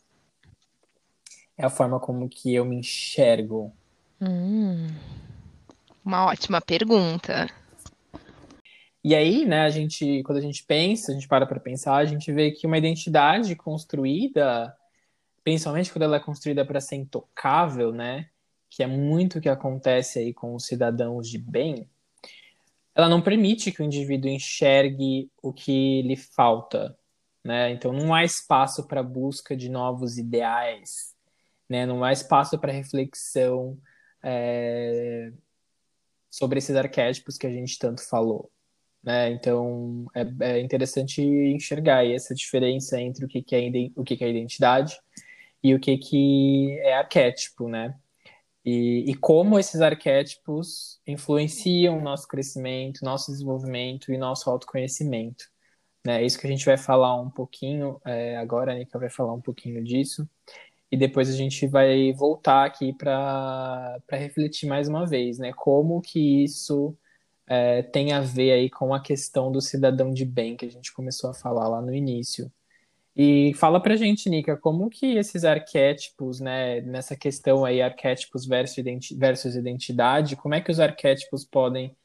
[1.58, 3.72] É a forma como que eu me enxergo.
[4.20, 4.88] Hum,
[6.04, 7.48] uma ótima pergunta.
[9.04, 12.06] E aí, né, a gente, quando a gente pensa, a gente para para pensar, a
[12.06, 14.74] gente vê que uma identidade construída,
[15.44, 18.30] principalmente quando ela é construída para ser intocável, né,
[18.74, 21.88] que é muito o que acontece aí com os cidadãos de bem,
[22.96, 26.98] ela não permite que o indivíduo enxergue o que lhe falta,
[27.44, 27.70] né?
[27.70, 31.16] Então não há espaço para busca de novos ideais,
[31.70, 31.86] né?
[31.86, 33.78] Não há espaço para reflexão
[34.24, 35.32] é,
[36.28, 38.52] sobre esses arquétipos que a gente tanto falou,
[39.04, 39.30] né?
[39.30, 43.62] Então é, é interessante enxergar essa diferença entre o que, que é
[43.96, 45.00] o que, que é identidade
[45.62, 47.96] e o que, que é arquétipo, né?
[48.66, 55.46] E, e, como esses arquétipos influenciam nosso crescimento, nosso desenvolvimento e nosso autoconhecimento.
[56.06, 56.22] Né?
[56.22, 59.34] É isso que a gente vai falar um pouquinho é, agora, a Nika vai falar
[59.34, 60.28] um pouquinho disso.
[60.92, 65.52] E depois a gente vai voltar aqui para refletir mais uma vez, né?
[65.52, 66.96] Como que isso
[67.48, 70.94] é, tem a ver aí com a questão do cidadão de bem que a gente
[70.94, 72.52] começou a falar lá no início.
[73.16, 78.78] E fala pra gente, Nica, como que esses arquétipos, né, nessa questão aí, arquétipos versus,
[78.80, 81.96] identi versus identidade, como é que os arquétipos podem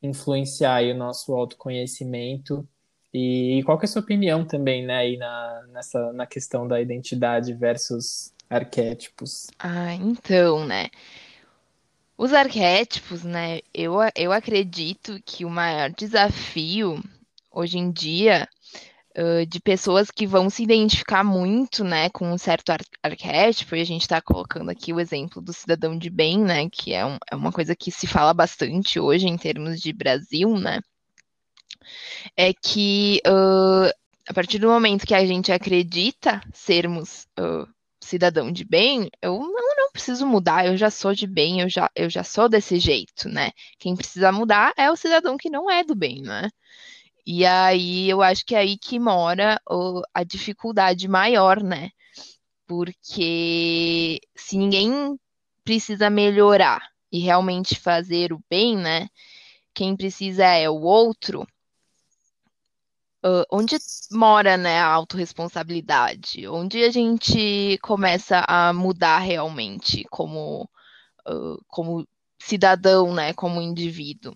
[0.00, 2.66] influenciar aí o nosso autoconhecimento
[3.12, 6.80] e, qual que é a sua opinião também, né, aí na, nessa, na questão da
[6.80, 9.48] identidade versus arquétipos?
[9.58, 10.88] Ah, então, né,
[12.16, 17.02] os arquétipos, né, eu, eu acredito que o maior desafio
[17.50, 18.48] hoje em dia
[19.48, 23.84] de pessoas que vão se identificar muito, né, com um certo ar arquétipo, e a
[23.84, 27.36] gente está colocando aqui o exemplo do cidadão de bem, né, que é, um, é
[27.36, 30.80] uma coisa que se fala bastante hoje em termos de Brasil, né,
[32.36, 33.92] é que uh,
[34.28, 37.68] a partir do momento que a gente acredita sermos uh,
[38.00, 41.90] cidadão de bem, eu não, não preciso mudar, eu já sou de bem, eu já,
[41.94, 43.52] eu já sou desse jeito, né?
[43.78, 46.50] Quem precisa mudar é o cidadão que não é do bem, né?
[47.26, 51.90] E aí eu acho que é aí que mora o, a dificuldade maior, né?
[52.66, 55.18] Porque se ninguém
[55.64, 56.82] precisa melhorar
[57.12, 59.08] e realmente fazer o bem, né?
[59.74, 61.46] Quem precisa é o outro.
[63.24, 63.76] Uh, onde
[64.10, 66.48] mora, né, a autorresponsabilidade?
[66.48, 70.68] Onde a gente começa a mudar realmente como,
[71.28, 72.06] uh, como
[72.46, 74.34] cidadão, né, como indivíduo?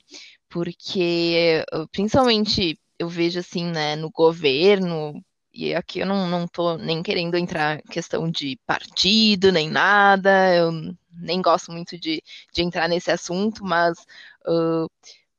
[0.49, 7.03] porque principalmente eu vejo assim, né, no governo, e aqui eu não, não tô nem
[7.03, 10.73] querendo entrar questão de partido, nem nada, eu
[11.13, 12.23] nem gosto muito de,
[12.55, 13.99] de entrar nesse assunto, mas
[14.47, 14.89] uh,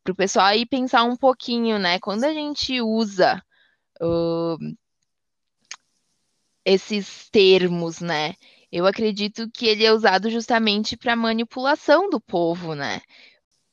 [0.04, 3.44] para o pessoal aí pensar um pouquinho, né, quando a gente usa
[4.02, 4.58] uh,
[6.64, 8.36] esses termos, né,
[8.72, 13.02] eu acredito que ele é usado justamente para manipulação do povo, né,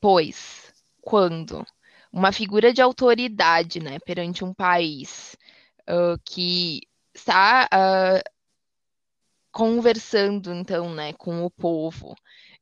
[0.00, 1.64] pois quando
[2.12, 5.36] uma figura de autoridade, né, perante um país
[5.88, 6.80] uh, que
[7.14, 8.30] está uh,
[9.52, 12.14] conversando, então, né, com o povo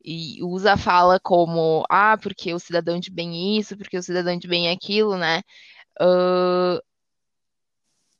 [0.04, 4.36] e usa a fala como, ah, porque o cidadão de bem isso, porque o cidadão
[4.36, 5.42] de bem aquilo, né,
[6.00, 6.80] uh,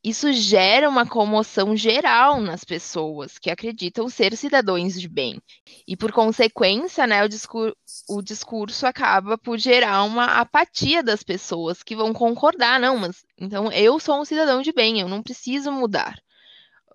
[0.05, 5.41] isso gera uma comoção geral nas pessoas que acreditam ser cidadãos de bem.
[5.87, 7.73] E por consequência, né, o, discur
[8.09, 13.71] o discurso acaba por gerar uma apatia das pessoas que vão concordar, não, mas então
[13.71, 16.17] eu sou um cidadão de bem, eu não preciso mudar.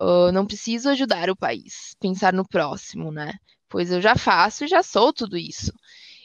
[0.00, 3.32] Uh, não preciso ajudar o país, pensar no próximo, né?
[3.68, 5.72] Pois eu já faço e já sou tudo isso.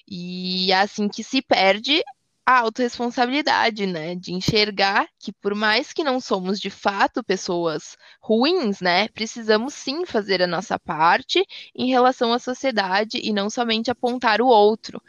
[0.08, 2.04] E é assim que se perde
[2.46, 4.16] a autorresponsabilidade, né?
[4.16, 9.08] De enxergar que, por mais que não somos de fato pessoas ruins, né?
[9.10, 14.48] Precisamos sim fazer a nossa parte em relação à sociedade e não somente apontar o
[14.48, 15.02] outro.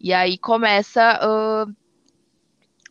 [0.00, 1.76] E aí começa uh,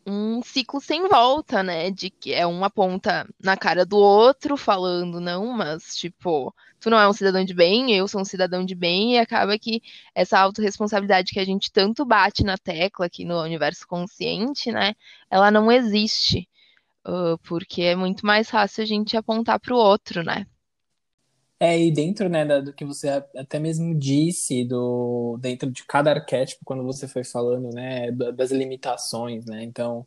[0.08, 1.92] um ciclo sem volta, né?
[1.92, 7.00] De que é uma ponta na cara do outro, falando, não, mas tipo, tu não
[7.00, 9.82] é um cidadão de bem, eu sou um cidadão de bem, e acaba que
[10.16, 14.96] essa autorresponsabilidade que a gente tanto bate na tecla aqui no universo consciente, né?
[15.30, 16.50] Ela não existe.
[17.06, 20.46] Uh, porque é muito mais fácil a gente apontar para o outro, né?
[21.60, 26.64] É, e dentro, né, do que você até mesmo disse, do, dentro de cada arquétipo,
[26.64, 30.06] quando você foi falando, né, das limitações, né, então,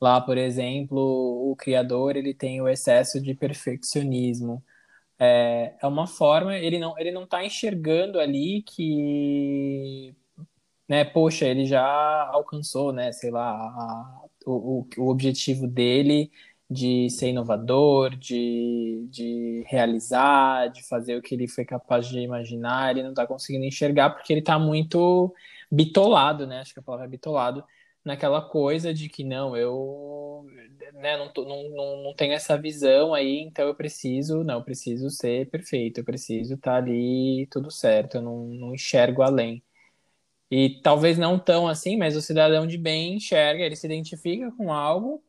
[0.00, 4.64] lá, por exemplo, o criador, ele tem o excesso de perfeccionismo,
[5.18, 10.14] é, é uma forma, ele não, ele não tá enxergando ali que,
[10.88, 11.84] né, poxa, ele já
[12.28, 16.30] alcançou, né, sei lá, a, o, o objetivo dele
[16.72, 22.90] de ser inovador, de, de realizar, de fazer o que ele foi capaz de imaginar,
[22.90, 25.34] ele não está conseguindo enxergar porque ele está muito
[25.70, 26.60] bitolado, né?
[26.60, 27.64] Acho que a palavra é bitolado
[28.04, 30.46] naquela coisa de que não, eu
[30.94, 34.64] né, não, tô, não, não, não tenho essa visão aí, então eu preciso, não, eu
[34.64, 39.62] preciso ser perfeito, eu preciso estar tá ali tudo certo, eu não, não enxergo além.
[40.50, 44.72] E talvez não tão assim, mas o cidadão de bem enxerga, ele se identifica com
[44.72, 45.22] algo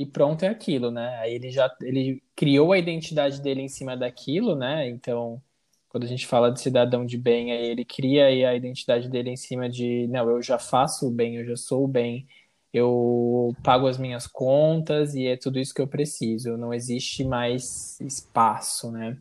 [0.00, 1.18] e pronto é aquilo, né?
[1.18, 4.88] Aí ele já ele criou a identidade dele em cima daquilo, né?
[4.88, 5.42] Então,
[5.90, 9.28] quando a gente fala de cidadão de bem, aí ele cria aí a identidade dele
[9.28, 12.26] em cima de, não, eu já faço o bem, eu já sou o bem,
[12.72, 16.56] eu pago as minhas contas e é tudo isso que eu preciso.
[16.56, 19.18] Não existe mais espaço, né?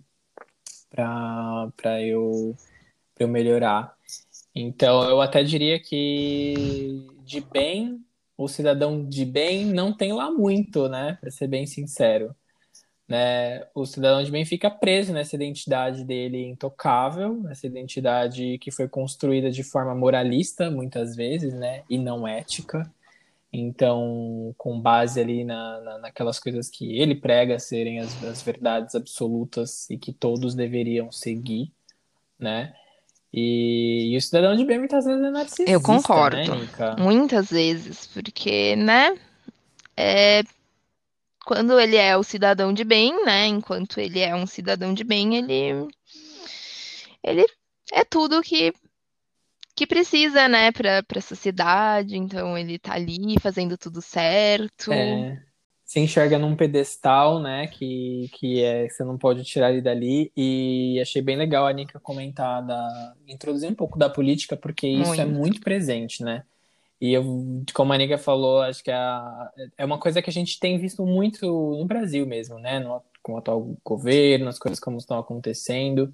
[0.90, 2.56] Para eu,
[3.20, 3.94] eu melhorar.
[4.56, 8.02] Então, eu até diria que de bem
[8.40, 11.18] o cidadão de bem não tem lá muito, né?
[11.20, 12.34] Para ser bem sincero.
[13.06, 13.68] Né?
[13.76, 19.52] O cidadão de bem fica preso nessa identidade dele intocável, nessa identidade que foi construída
[19.52, 21.84] de forma moralista, muitas vezes, né?
[21.90, 22.90] E não ética.
[23.52, 28.96] Então, com base ali na, na, naquelas coisas que ele prega serem as, as verdades
[28.96, 31.74] absolutas e que todos deveriam seguir,
[32.40, 32.74] né?
[33.32, 35.72] E, e, o cidadão de bem muitas vezes é narcisista.
[35.72, 36.38] Eu concordo.
[36.38, 39.16] Né, muitas vezes, porque, né?
[39.96, 40.42] É,
[41.46, 43.46] quando ele é o cidadão de bem, né?
[43.46, 45.88] Enquanto ele é um cidadão de bem, ele
[47.24, 47.46] ele
[47.92, 48.74] é tudo que
[49.76, 52.18] que precisa, né, para a sociedade.
[52.18, 54.92] Então ele tá ali fazendo tudo certo.
[54.92, 55.49] É
[55.90, 61.00] se enxerga num pedestal, né, que, que é, você não pode tirar ele dali, e
[61.02, 65.06] achei bem legal a Nika comentar, da, introduzir um pouco da política, porque isso é
[65.08, 65.22] muito.
[65.22, 66.44] é muito presente, né,
[67.02, 67.24] e eu,
[67.74, 68.98] como a Nika falou, acho que é,
[69.80, 73.34] é uma coisa que a gente tem visto muito no Brasil mesmo, né, no, com
[73.34, 76.14] o atual governo, as coisas como estão acontecendo,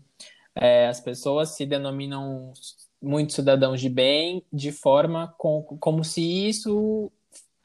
[0.56, 2.54] é, as pessoas se denominam
[3.02, 7.12] muito cidadãos de bem, de forma com, como se isso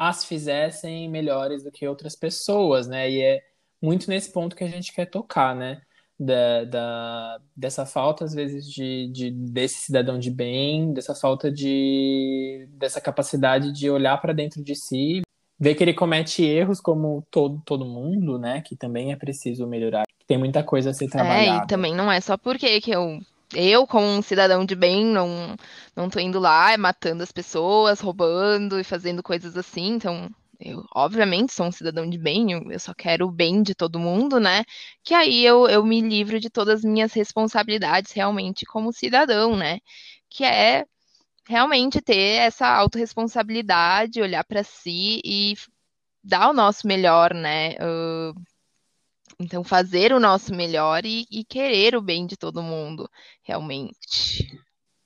[0.01, 3.11] as fizessem melhores do que outras pessoas, né?
[3.11, 3.43] E é
[3.83, 5.83] muito nesse ponto que a gente quer tocar, né?
[6.19, 12.67] Da, da, dessa falta, às vezes, de, de, desse cidadão de bem, dessa falta de.
[12.73, 15.21] dessa capacidade de olhar para dentro de si,
[15.59, 18.63] ver que ele comete erros como todo, todo mundo, né?
[18.63, 20.05] Que também é preciso melhorar.
[20.27, 21.61] Tem muita coisa a ser trabalhada.
[21.61, 23.21] É, e também não é só porque que eu
[23.55, 25.57] eu, como um cidadão de bem, não,
[25.97, 29.89] não tô indo lá matando as pessoas, roubando e fazendo coisas assim.
[29.95, 33.99] Então, eu, obviamente, sou um cidadão de bem, eu, só quero o bem de todo
[33.99, 34.65] mundo, né?
[35.03, 39.81] Que aí eu, eu me livro de todas as minhas responsabilidades realmente como cidadão, né?
[40.29, 40.85] Que é
[41.49, 45.55] realmente ter essa autorresponsabilidade, olhar para si e
[46.23, 47.73] dar o nosso melhor, né?
[47.75, 48.35] Uh,
[49.41, 53.09] então, fazer o nosso melhor e, e querer o bem de todo mundo,
[53.43, 54.47] realmente.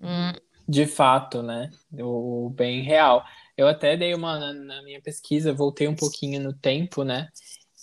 [0.01, 0.33] Hum.
[0.69, 1.71] De fato, né?
[1.93, 3.25] O, bem real.
[3.57, 7.29] Eu até dei uma, na, na minha pesquisa, voltei um pouquinho no tempo, né?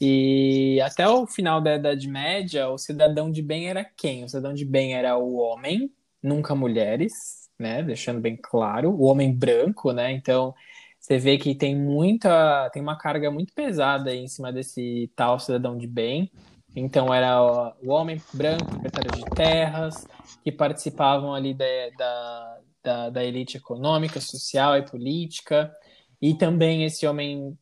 [0.01, 4.25] E até o final da Idade Média, o cidadão de bem era quem?
[4.25, 5.89] O cidadão de bem era o homem,
[6.21, 7.81] nunca mulheres, né?
[7.81, 10.11] Deixando bem claro, o homem branco, né?
[10.11, 10.53] Então,
[11.01, 15.75] você vê que tem muita, tem uma carga muito pesada em cima desse tal cidadão
[15.75, 16.31] de bem.
[16.75, 17.41] Então era
[17.81, 20.07] o homem branco, proprietário de terras,
[20.43, 21.65] que participavam ali da,
[21.97, 25.75] da, da, da elite econômica, social e política.
[26.21, 27.57] E também esse homem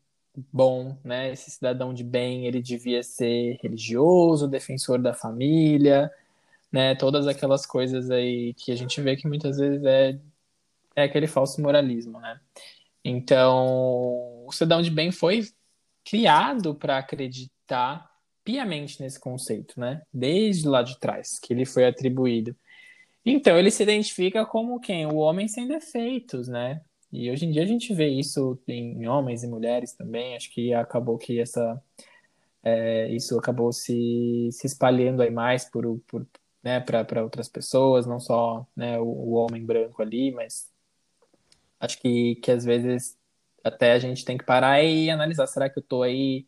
[0.52, 1.32] bom, né?
[1.32, 6.12] Esse cidadão de bem, ele devia ser religioso, defensor da família,
[6.70, 6.94] né?
[6.94, 10.20] Todas aquelas coisas aí que a gente vê que muitas vezes é,
[10.94, 12.38] é aquele falso moralismo, né?
[13.10, 15.48] Então, o cidadão de bem foi
[16.04, 18.10] criado para acreditar
[18.44, 20.02] piamente nesse conceito, né?
[20.14, 22.56] Desde lá de trás, que ele foi atribuído.
[23.26, 25.06] Então, ele se identifica como quem?
[25.06, 26.82] O homem sem defeitos, né?
[27.12, 30.36] E hoje em dia a gente vê isso em homens e mulheres também.
[30.36, 31.82] Acho que acabou que essa
[32.64, 36.26] é, isso acabou se, se espalhando aí mais por, por
[36.64, 40.70] né, para outras pessoas, não só né, o, o homem branco ali, mas
[41.80, 43.18] Acho que, que às vezes
[43.64, 46.48] até a gente tem que parar e analisar, será que eu estou aí,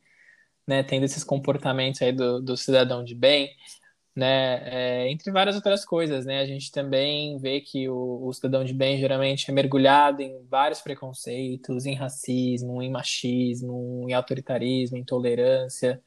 [0.68, 3.50] né, tendo esses comportamentos aí do, do cidadão de bem,
[4.16, 8.64] né, é, entre várias outras coisas, né, a gente também vê que o, o cidadão
[8.66, 16.02] de bem geralmente é mergulhado em vários preconceitos, em racismo, em machismo, em autoritarismo, intolerância,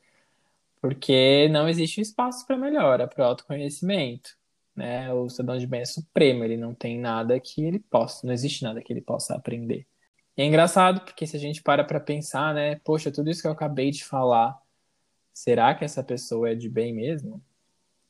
[0.80, 4.36] porque não existe espaço para melhora, para autoconhecimento
[4.74, 5.12] né?
[5.12, 8.62] O cidadão de bem é supremo, ele não tem nada que ele possa, não existe
[8.62, 9.86] nada que ele possa aprender.
[10.36, 12.76] E é engraçado porque se a gente para para pensar, né?
[12.84, 14.58] Poxa, tudo isso que eu acabei de falar,
[15.32, 17.42] será que essa pessoa é de bem mesmo?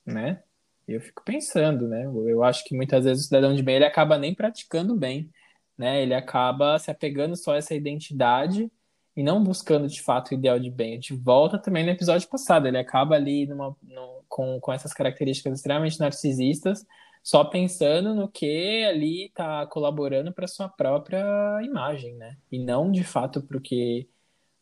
[0.07, 0.43] Né?
[0.87, 2.05] Eu fico pensando, né?
[2.05, 5.31] Eu acho que muitas vezes o cidadão de bem ele acaba nem praticando bem,
[5.77, 6.03] né?
[6.03, 8.71] Ele acaba se apegando só a essa identidade
[9.17, 10.93] e não buscando de fato o ideal de bem.
[10.93, 14.93] A gente volta também no episódio passado, ele acaba ali numa, no, com, com essas
[14.93, 16.85] características extremamente narcisistas,
[17.23, 21.25] só pensando no que ali está colaborando para sua própria
[21.63, 22.37] imagem, né?
[22.51, 24.09] E não de fato porque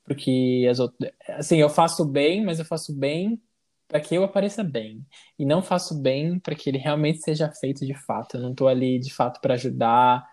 [0.05, 3.41] porque as outras, assim, eu faço bem, mas eu faço bem
[3.89, 5.07] para que eu apareça bem
[5.39, 8.37] e não faço bem para que ele realmente seja feito de fato.
[8.37, 10.27] Eu não estou ali de fato para ajudar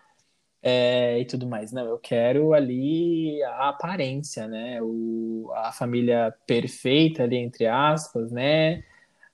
[0.62, 1.72] é, e tudo mais.
[1.72, 4.82] Não, eu quero ali a aparência, né?
[4.82, 8.84] O, a família perfeita ali, entre aspas, né?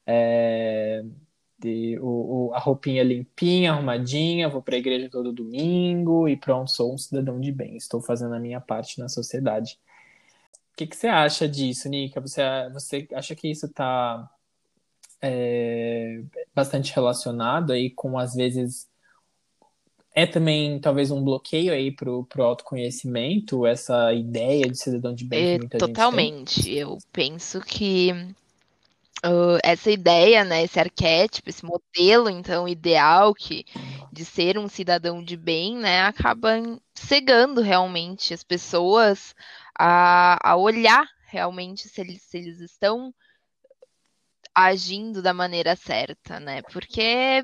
[0.06, 1.04] É,
[1.58, 6.70] de, o, o, a roupinha limpinha, arrumadinha, vou para a igreja todo domingo e pronto,
[6.70, 9.80] sou um cidadão de bem, estou fazendo a minha parte na sociedade.
[10.74, 12.20] O que, que você acha disso, Nika?
[12.20, 12.42] Você,
[12.74, 14.30] você acha que isso está
[15.22, 16.22] é,
[16.54, 18.90] bastante relacionado aí com, às vezes,
[20.14, 25.40] é também talvez um bloqueio aí pro, pro autoconhecimento, essa ideia de cidadão de bem
[25.40, 26.62] que é, muita Totalmente.
[26.62, 28.12] Gente Eu penso que
[29.24, 33.66] uh, essa ideia, né, esse arquétipo, esse modelo, então, ideal que
[34.12, 36.50] de ser um cidadão de bem, né, acaba
[36.94, 39.36] cegando realmente as pessoas
[39.78, 43.14] a, a olhar realmente se eles, se eles estão
[44.56, 46.62] agindo da maneira certa, né?
[46.72, 47.44] Porque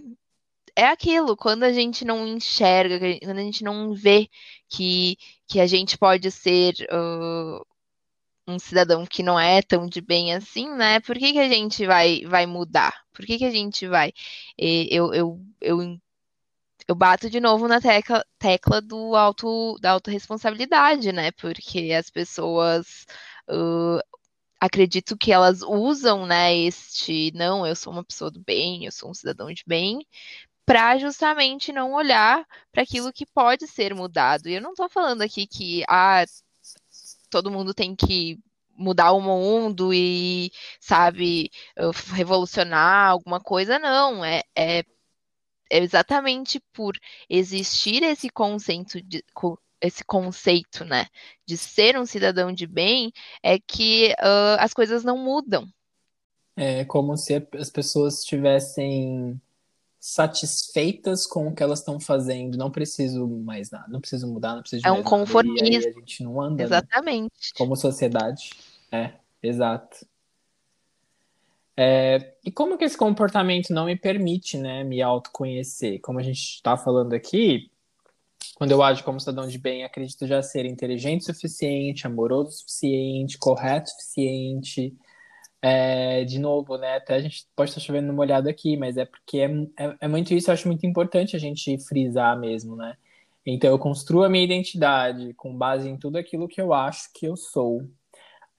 [0.75, 4.29] é aquilo, quando a gente não enxerga, quando a gente não vê
[4.69, 5.17] que,
[5.47, 7.65] que a gente pode ser uh,
[8.47, 10.99] um cidadão que não é tão de bem assim, né?
[10.99, 12.93] Por que, que a gente vai, vai mudar?
[13.13, 14.13] Por que, que a gente vai?
[14.57, 15.97] Eu, eu, eu,
[16.87, 21.31] eu bato de novo na tecla, tecla do auto, da autorresponsabilidade, né?
[21.31, 23.05] Porque as pessoas.
[23.49, 23.99] Uh,
[24.61, 29.09] acredito que elas usam, né, este não, eu sou uma pessoa do bem, eu sou
[29.09, 30.05] um cidadão de bem,
[30.65, 34.47] para justamente não olhar para aquilo que pode ser mudado.
[34.47, 36.23] E eu não estou falando aqui que ah,
[37.31, 38.37] todo mundo tem que
[38.77, 41.49] mudar o mundo e, sabe,
[42.13, 44.23] revolucionar alguma coisa, não.
[44.23, 44.79] É, é,
[45.69, 46.93] é exatamente por
[47.29, 49.23] existir esse conceito de,
[49.81, 51.07] esse conceito, né,
[51.45, 53.11] de ser um cidadão de bem,
[53.41, 55.67] é que uh, as coisas não mudam.
[56.55, 59.41] É como se as pessoas tivessem
[60.03, 64.61] satisfeitas com o que elas estão fazendo, não preciso mais nada, não preciso mudar, não
[64.61, 65.91] preciso de É um conformismo.
[65.95, 66.55] a gente não anda.
[66.55, 66.63] Né?
[66.63, 67.25] Exatamente.
[67.25, 67.51] Né?
[67.55, 68.49] Como sociedade.
[68.91, 69.11] É,
[69.43, 70.03] exato.
[71.77, 75.99] É, e como que esse comportamento não me permite, né, me autoconhecer?
[76.01, 77.69] Como a gente está falando aqui,
[78.55, 82.53] quando eu ajo como cidadão de bem, acredito já ser inteligente o suficiente, amoroso o
[82.53, 84.97] suficiente, correto o suficiente,
[85.61, 86.95] é, de novo, né?
[86.97, 89.47] Até a gente pode estar chovendo numa olhada aqui, mas é porque é,
[89.77, 92.97] é, é, muito isso, eu acho muito importante a gente frisar mesmo, né?
[93.45, 97.25] Então eu construo a minha identidade com base em tudo aquilo que eu acho que
[97.27, 97.87] eu sou.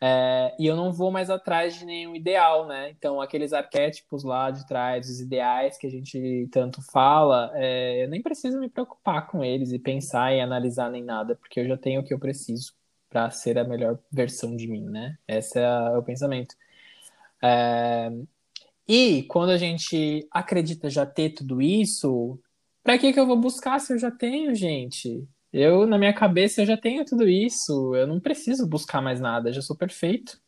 [0.05, 2.91] É, e eu não vou mais atrás de nenhum ideal, né?
[2.91, 8.09] Então, aqueles arquétipos lá de trás, os ideais que a gente tanto fala, é, eu
[8.09, 11.77] nem preciso me preocupar com eles e pensar e analisar nem nada, porque eu já
[11.77, 12.73] tenho o que eu preciso
[13.09, 15.17] para ser a melhor versão de mim, né?
[15.29, 16.57] Esse é o pensamento.
[17.43, 18.11] É...
[18.89, 22.39] E quando a gente acredita já ter tudo isso,
[22.83, 25.27] para que que eu vou buscar se eu já tenho, gente?
[25.53, 27.95] Eu, na minha cabeça, eu já tenho tudo isso.
[27.95, 29.53] Eu não preciso buscar mais nada.
[29.53, 30.41] Já sou perfeito.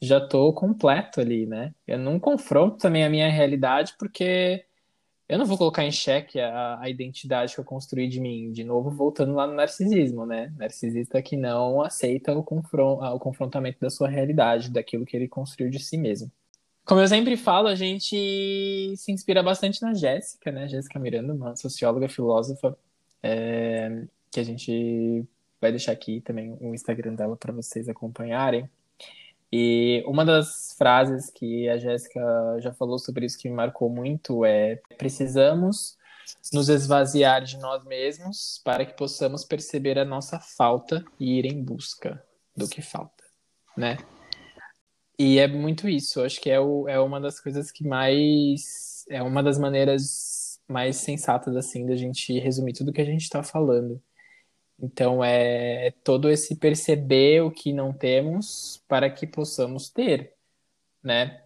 [0.00, 1.72] Já tô completo ali, né?
[1.86, 4.64] Eu não confronto também a minha realidade porque
[5.32, 8.52] eu não vou colocar em xeque a, a identidade que eu construí de mim.
[8.52, 10.52] De novo, voltando lá no narcisismo, né?
[10.58, 15.70] Narcisista que não aceita o, confron o confrontamento da sua realidade, daquilo que ele construiu
[15.70, 16.30] de si mesmo.
[16.84, 20.68] Como eu sempre falo, a gente se inspira bastante na Jéssica, né?
[20.68, 22.76] Jéssica Miranda, uma socióloga, filósofa,
[23.22, 25.24] é, que a gente
[25.58, 28.68] vai deixar aqui também o Instagram dela para vocês acompanharem.
[29.52, 32.20] E uma das frases que a Jéssica
[32.58, 35.98] já falou sobre isso que me marcou muito é: precisamos
[36.52, 41.62] nos esvaziar de nós mesmos para que possamos perceber a nossa falta e ir em
[41.62, 42.22] busca
[42.56, 43.24] do que falta,
[43.76, 43.98] né?
[45.18, 49.04] E é muito isso, acho que é, o, é uma das coisas que mais.
[49.10, 53.42] É uma das maneiras mais sensatas, assim, da gente resumir tudo que a gente está
[53.42, 54.00] falando.
[54.82, 60.34] Então é todo esse perceber o que não temos para que possamos ter,
[61.00, 61.40] né?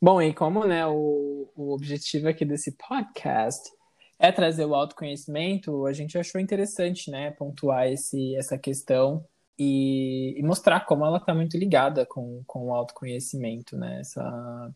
[0.00, 3.70] Bom, e como né, o, o objetivo aqui desse podcast
[4.18, 9.26] é trazer o autoconhecimento, a gente achou interessante, né, pontuar esse, essa questão
[9.58, 14.00] e, e mostrar como ela está muito ligada com, com o autoconhecimento, né?
[14.00, 14.74] Essa,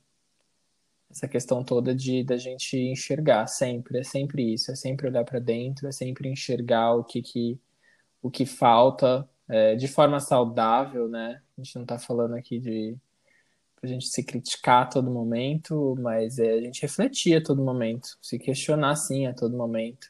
[1.10, 5.38] essa questão toda de da gente enxergar sempre, é sempre isso, é sempre olhar para
[5.38, 7.58] dentro, é sempre enxergar o que, que
[8.22, 11.42] o que falta é, de forma saudável, né?
[11.56, 12.96] A gente não está falando aqui de
[13.82, 18.18] a gente se criticar a todo momento, mas é a gente refletir a todo momento,
[18.20, 20.08] se questionar sim a todo momento.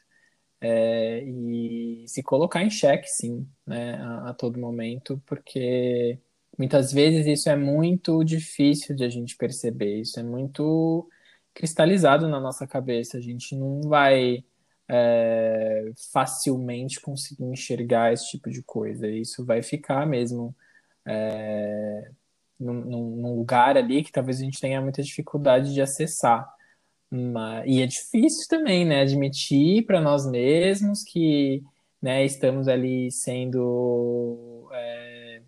[0.61, 6.19] É, e se colocar em xeque, sim, né, a, a, todo momento, porque
[6.57, 11.09] muitas vezes isso é muito difícil de a gente perceber, isso é muito
[11.53, 14.43] cristalizado na nossa cabeça, a gente não vai
[14.89, 20.55] é, facilmente conseguir enxergar esse tipo de coisa, isso vai ficar mesmo
[21.05, 22.09] é,
[22.59, 22.73] num,
[23.15, 26.51] num lugar ali que talvez a gente tenha muita dificuldade de acessar.
[27.11, 31.63] Mas, e é difícil também, né, admitir para nós mesmos que
[32.01, 35.41] né, estamos ali sendo é,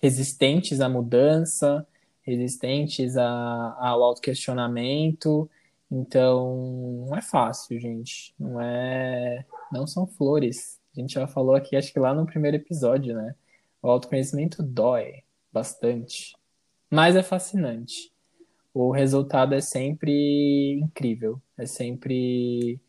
[0.00, 1.86] resistentes à mudança,
[2.22, 5.50] resistentes a, ao autoquestionamento.
[5.90, 8.34] Então, não é fácil, gente.
[8.38, 10.80] Não é, não são flores.
[10.96, 13.34] A gente já falou aqui, acho que lá no primeiro episódio, né?
[13.82, 15.22] O autoconhecimento dói
[15.52, 16.36] bastante,
[16.90, 18.12] mas é fascinante
[18.72, 21.40] o resultado é sempre incrível.
[21.58, 22.80] É sempre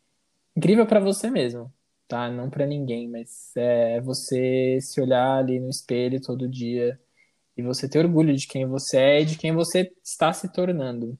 [0.56, 1.72] incrível para você mesmo,
[2.08, 2.30] tá?
[2.30, 6.98] Não para ninguém, mas é você se olhar ali no espelho todo dia
[7.56, 11.18] e você ter orgulho de quem você é e de quem você está se tornando.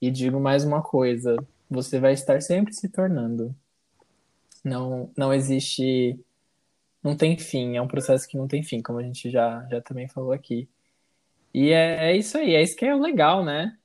[0.00, 1.36] E digo mais uma coisa,
[1.68, 3.54] você vai estar sempre se tornando.
[4.64, 6.18] Não, não existe,
[7.02, 9.80] não tem fim, é um processo que não tem fim, como a gente já, já
[9.80, 10.68] também falou aqui.
[11.52, 13.76] E é, é isso aí, é isso que é o legal, né?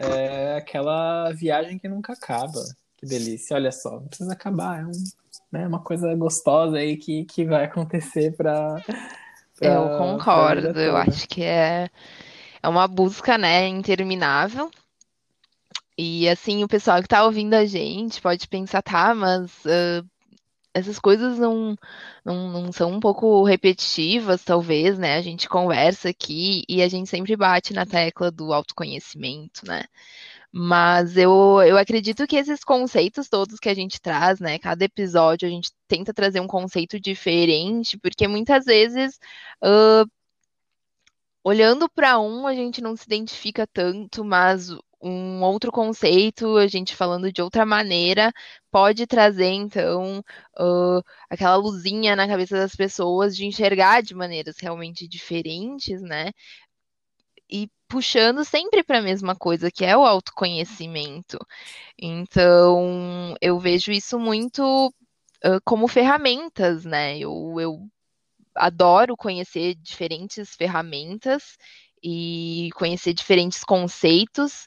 [0.00, 2.62] é aquela viagem que nunca acaba.
[2.96, 4.92] Que delícia, olha só, não precisa acabar, é um,
[5.50, 8.82] né, uma coisa gostosa aí que, que vai acontecer para.
[9.60, 11.88] Eu concordo, eu acho que é,
[12.62, 14.70] é uma busca, né, interminável.
[15.98, 20.06] E assim, o pessoal que tá ouvindo a gente pode pensar, tá, mas uh,
[20.74, 21.76] essas coisas não,
[22.24, 25.16] não, não são um pouco repetitivas, talvez, né?
[25.16, 29.84] A gente conversa aqui e a gente sempre bate na tecla do autoconhecimento, né?
[30.52, 34.58] Mas eu, eu acredito que esses conceitos todos que a gente traz, né?
[34.58, 39.18] Cada episódio a gente tenta trazer um conceito diferente, porque muitas vezes.
[39.62, 40.08] Uh,
[41.42, 44.70] olhando para um, a gente não se identifica tanto, mas
[45.02, 48.32] um outro conceito, a gente falando de outra maneira,
[48.70, 50.20] pode trazer, então,
[50.58, 56.30] uh, aquela luzinha na cabeça das pessoas de enxergar de maneiras realmente diferentes, né?
[57.50, 61.38] E puxando sempre para a mesma coisa, que é o autoconhecimento.
[61.98, 64.88] Então, eu vejo isso muito
[65.44, 67.18] uh, como ferramentas, né?
[67.18, 67.88] Eu, eu
[68.54, 71.56] adoro conhecer diferentes ferramentas
[72.02, 74.66] e conhecer diferentes conceitos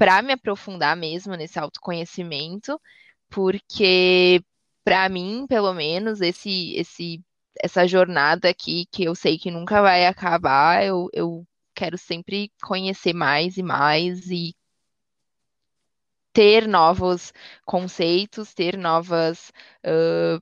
[0.00, 2.80] para me aprofundar mesmo nesse autoconhecimento,
[3.28, 4.42] porque
[4.82, 7.22] para mim, pelo menos, esse esse
[7.62, 13.12] essa jornada aqui que eu sei que nunca vai acabar, eu, eu quero sempre conhecer
[13.12, 14.54] mais e mais e
[16.32, 17.32] ter novos
[17.66, 19.52] conceitos, ter novas
[19.84, 20.40] uh,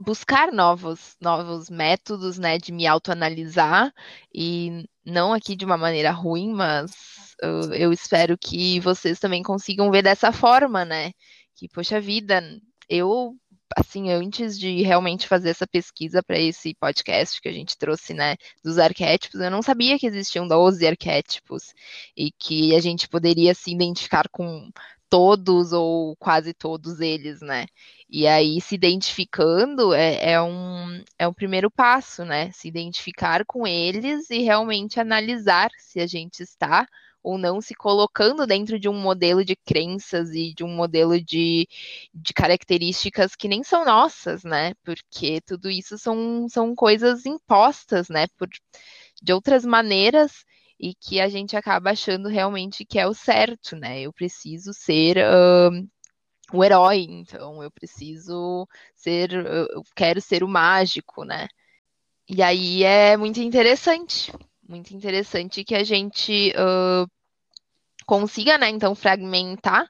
[0.00, 3.92] buscar novos, novos métodos, né, de me autoanalisar
[4.34, 9.90] e não aqui de uma maneira ruim, mas eu, eu espero que vocês também consigam
[9.90, 11.12] ver dessa forma, né?
[11.56, 12.42] Que, poxa vida,
[12.88, 13.36] eu
[13.76, 18.36] assim, antes de realmente fazer essa pesquisa para esse podcast que a gente trouxe, né,
[18.62, 21.72] dos arquétipos, eu não sabia que existiam 12 arquétipos
[22.16, 24.70] e que a gente poderia se identificar com
[25.08, 27.66] todos ou quase todos eles, né?
[28.08, 32.50] E aí, se identificando é, é, um, é o primeiro passo, né?
[32.52, 36.86] Se identificar com eles e realmente analisar se a gente está
[37.22, 41.68] ou não se colocando dentro de um modelo de crenças e de um modelo de,
[42.12, 44.74] de características que nem são nossas, né?
[44.84, 48.26] Porque tudo isso são, são coisas impostas, né?
[48.38, 48.48] Por,
[49.22, 50.44] de outras maneiras
[50.78, 54.00] e que a gente acaba achando realmente que é o certo, né?
[54.00, 55.18] Eu preciso ser.
[55.18, 55.88] Uh,
[56.52, 61.48] o herói, então eu preciso ser, eu quero ser o mágico, né?
[62.28, 64.32] E aí é muito interessante,
[64.68, 67.10] muito interessante que a gente uh,
[68.06, 69.88] consiga, né, então fragmentar,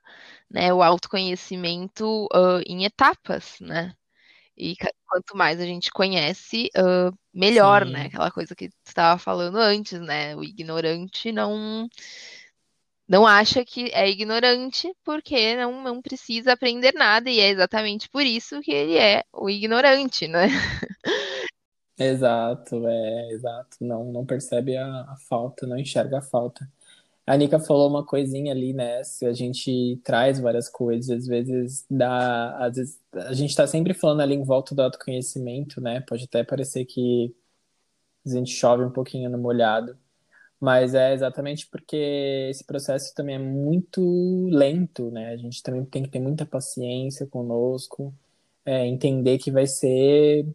[0.51, 3.95] né, o autoconhecimento uh, em etapas, né?
[4.57, 7.93] E quanto mais a gente conhece, uh, melhor, Sim.
[7.93, 8.07] né?
[8.07, 10.37] Aquela coisa que tu estava falando antes, né?
[10.37, 11.89] O ignorante não
[13.09, 18.23] não acha que é ignorante porque não, não precisa aprender nada, e é exatamente por
[18.23, 20.47] isso que ele é o ignorante, né?
[22.11, 23.77] Exato, é exato.
[23.81, 26.69] Não, não percebe a, a falta, não enxerga a falta.
[27.27, 29.05] A Nika falou uma coisinha ali, né?
[29.05, 32.57] Se a gente traz várias coisas, às vezes dá.
[32.59, 36.01] Às vezes, a gente está sempre falando ali em volta do autoconhecimento, né?
[36.01, 37.35] Pode até parecer que
[38.27, 39.97] a gente chove um pouquinho no molhado.
[40.61, 45.31] Mas é exatamente porque esse processo também é muito lento, né?
[45.33, 48.15] A gente também tem que ter muita paciência conosco,
[48.65, 50.47] é, entender que vai ser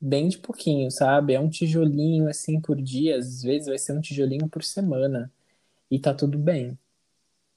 [0.00, 1.34] bem de pouquinho, sabe?
[1.34, 5.32] É um tijolinho assim por dia, às vezes vai ser um tijolinho por semana.
[5.90, 6.78] E tá tudo bem.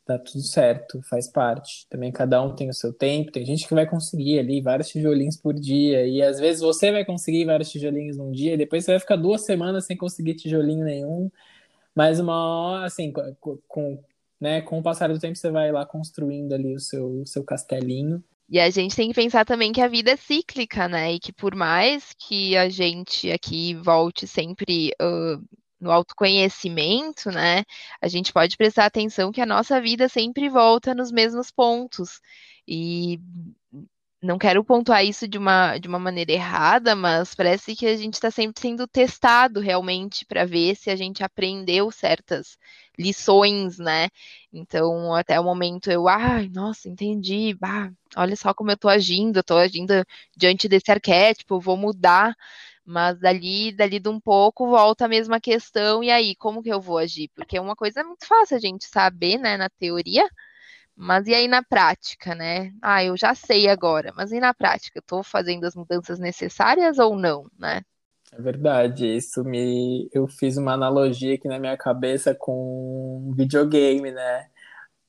[0.06, 1.88] Tá tudo certo, faz parte.
[1.90, 5.38] Também cada um tem o seu tempo, tem gente que vai conseguir ali vários tijolinhos
[5.38, 8.92] por dia, e às vezes você vai conseguir vários tijolinhos num dia, e depois você
[8.92, 11.32] vai ficar duas semanas sem conseguir tijolinho nenhum.
[11.96, 14.04] Mas uma assim, com, com,
[14.40, 18.24] né, com o passar do tempo você vai lá construindo ali o seu, seu castelinho.
[18.52, 21.14] E a gente tem que pensar também que a vida é cíclica, né?
[21.14, 25.42] E que por mais que a gente aqui volte sempre uh,
[25.80, 27.64] no autoconhecimento, né?
[28.02, 32.20] A gente pode prestar atenção que a nossa vida sempre volta nos mesmos pontos.
[32.68, 33.22] E
[34.22, 38.14] não quero pontuar isso de uma, de uma maneira errada, mas parece que a gente
[38.16, 42.58] está sempre sendo testado realmente para ver se a gente aprendeu certas
[43.00, 44.10] lições, né?
[44.54, 49.42] Então, até o momento eu, ai, nossa, entendi, bah, olha só como eu tô agindo,
[49.44, 49.94] tô agindo
[50.38, 52.36] diante desse arquétipo, vou mudar,
[52.86, 56.82] mas dali, dali de um pouco volta a mesma questão, e aí, como que eu
[56.82, 57.30] vou agir?
[57.36, 60.28] Porque uma coisa é muito fácil a gente saber, né, na teoria,
[61.02, 62.72] mas e aí na prática, né?
[62.82, 65.00] Ah, eu já sei agora, mas e na prática?
[65.00, 67.82] Estou fazendo as mudanças necessárias ou não, né?
[68.32, 70.08] É verdade, isso me.
[70.14, 74.48] Eu fiz uma analogia aqui na minha cabeça com videogame, né?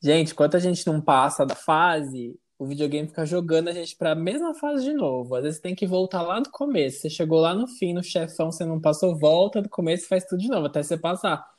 [0.03, 4.13] Gente, enquanto a gente não passa da fase, o videogame fica jogando a gente para
[4.13, 5.35] a mesma fase de novo.
[5.35, 7.03] Às vezes tem que voltar lá do começo.
[7.03, 10.25] Você chegou lá no fim, no chefão, você não passou, volta do começo e faz
[10.25, 11.52] tudo de novo, até você passar.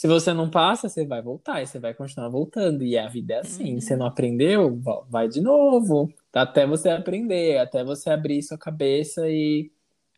[0.00, 2.82] Se você não passa, você vai voltar e você vai continuar voltando.
[2.82, 3.74] E a vida é assim.
[3.74, 3.80] Uhum.
[3.82, 4.80] Você não aprendeu,
[5.10, 6.10] vai de novo.
[6.32, 9.70] Até você aprender, até você abrir sua cabeça e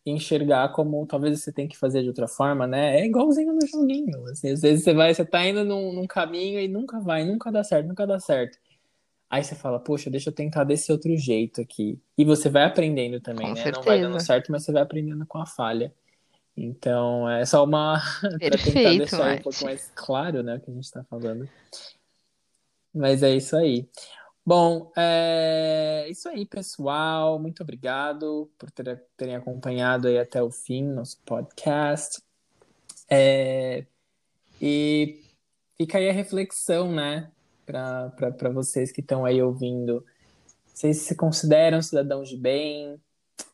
[0.06, 3.00] enxergar como talvez você tem que fazer de outra forma, né?
[3.00, 4.24] É igualzinho no joguinho.
[4.28, 7.50] Assim, às vezes você vai, você tá indo num, num caminho e nunca vai, nunca
[7.50, 8.56] dá certo, nunca dá certo.
[9.28, 12.00] Aí você fala, poxa, deixa eu tentar desse outro jeito aqui.
[12.16, 13.60] E você vai aprendendo também, com né?
[13.64, 13.78] Certeza.
[13.78, 15.92] Não vai dando certo, mas você vai aprendendo com a falha.
[16.56, 18.00] Então, é só uma.
[18.20, 21.48] para tentar deixar um pouco mais claro, né, o que a gente está falando.
[22.94, 23.88] Mas é isso aí.
[24.44, 27.38] Bom, é isso aí, pessoal.
[27.38, 32.22] Muito obrigado por ter, terem acompanhado aí até o fim nosso podcast.
[33.08, 33.86] É...
[34.60, 35.24] E
[35.76, 37.30] fica aí a reflexão, né,
[37.64, 40.04] para vocês que estão aí ouvindo.
[40.66, 43.00] Vocês se consideram cidadãos de bem?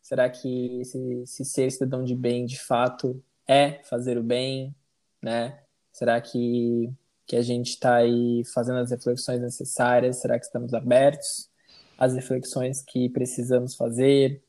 [0.09, 4.75] Será que se, se ser cidadão de bem de fato é fazer o bem,
[5.21, 5.59] né?
[5.93, 6.91] Será que,
[7.27, 10.17] que a gente está aí fazendo as reflexões necessárias?
[10.17, 11.51] Será que estamos abertos
[11.99, 14.43] às reflexões que precisamos fazer?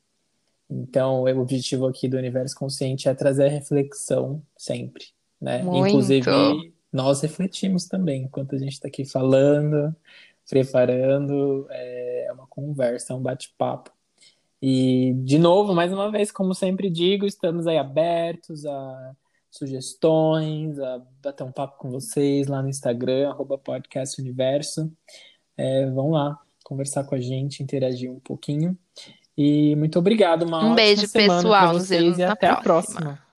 [0.69, 5.07] Então, o objetivo aqui do Universo Consciente é trazer reflexão sempre,
[5.41, 5.61] né?
[5.61, 5.89] Muito.
[5.89, 9.93] Inclusive, nós refletimos também enquanto a gente está aqui falando,
[10.49, 13.98] preparando, é uma conversa, um bate-papo.
[14.61, 19.11] E, de novo, mais uma vez, como sempre digo, estamos aí abertos a
[19.49, 24.91] sugestões, a bater um papo com vocês lá no Instagram, arroba podcast universo.
[25.57, 28.77] É, vão lá conversar com a gente, interagir um pouquinho.
[29.37, 31.79] E muito obrigado, uma Um beijo, pessoal.
[31.79, 32.59] Vemos e até próxima.
[32.59, 33.28] a próxima.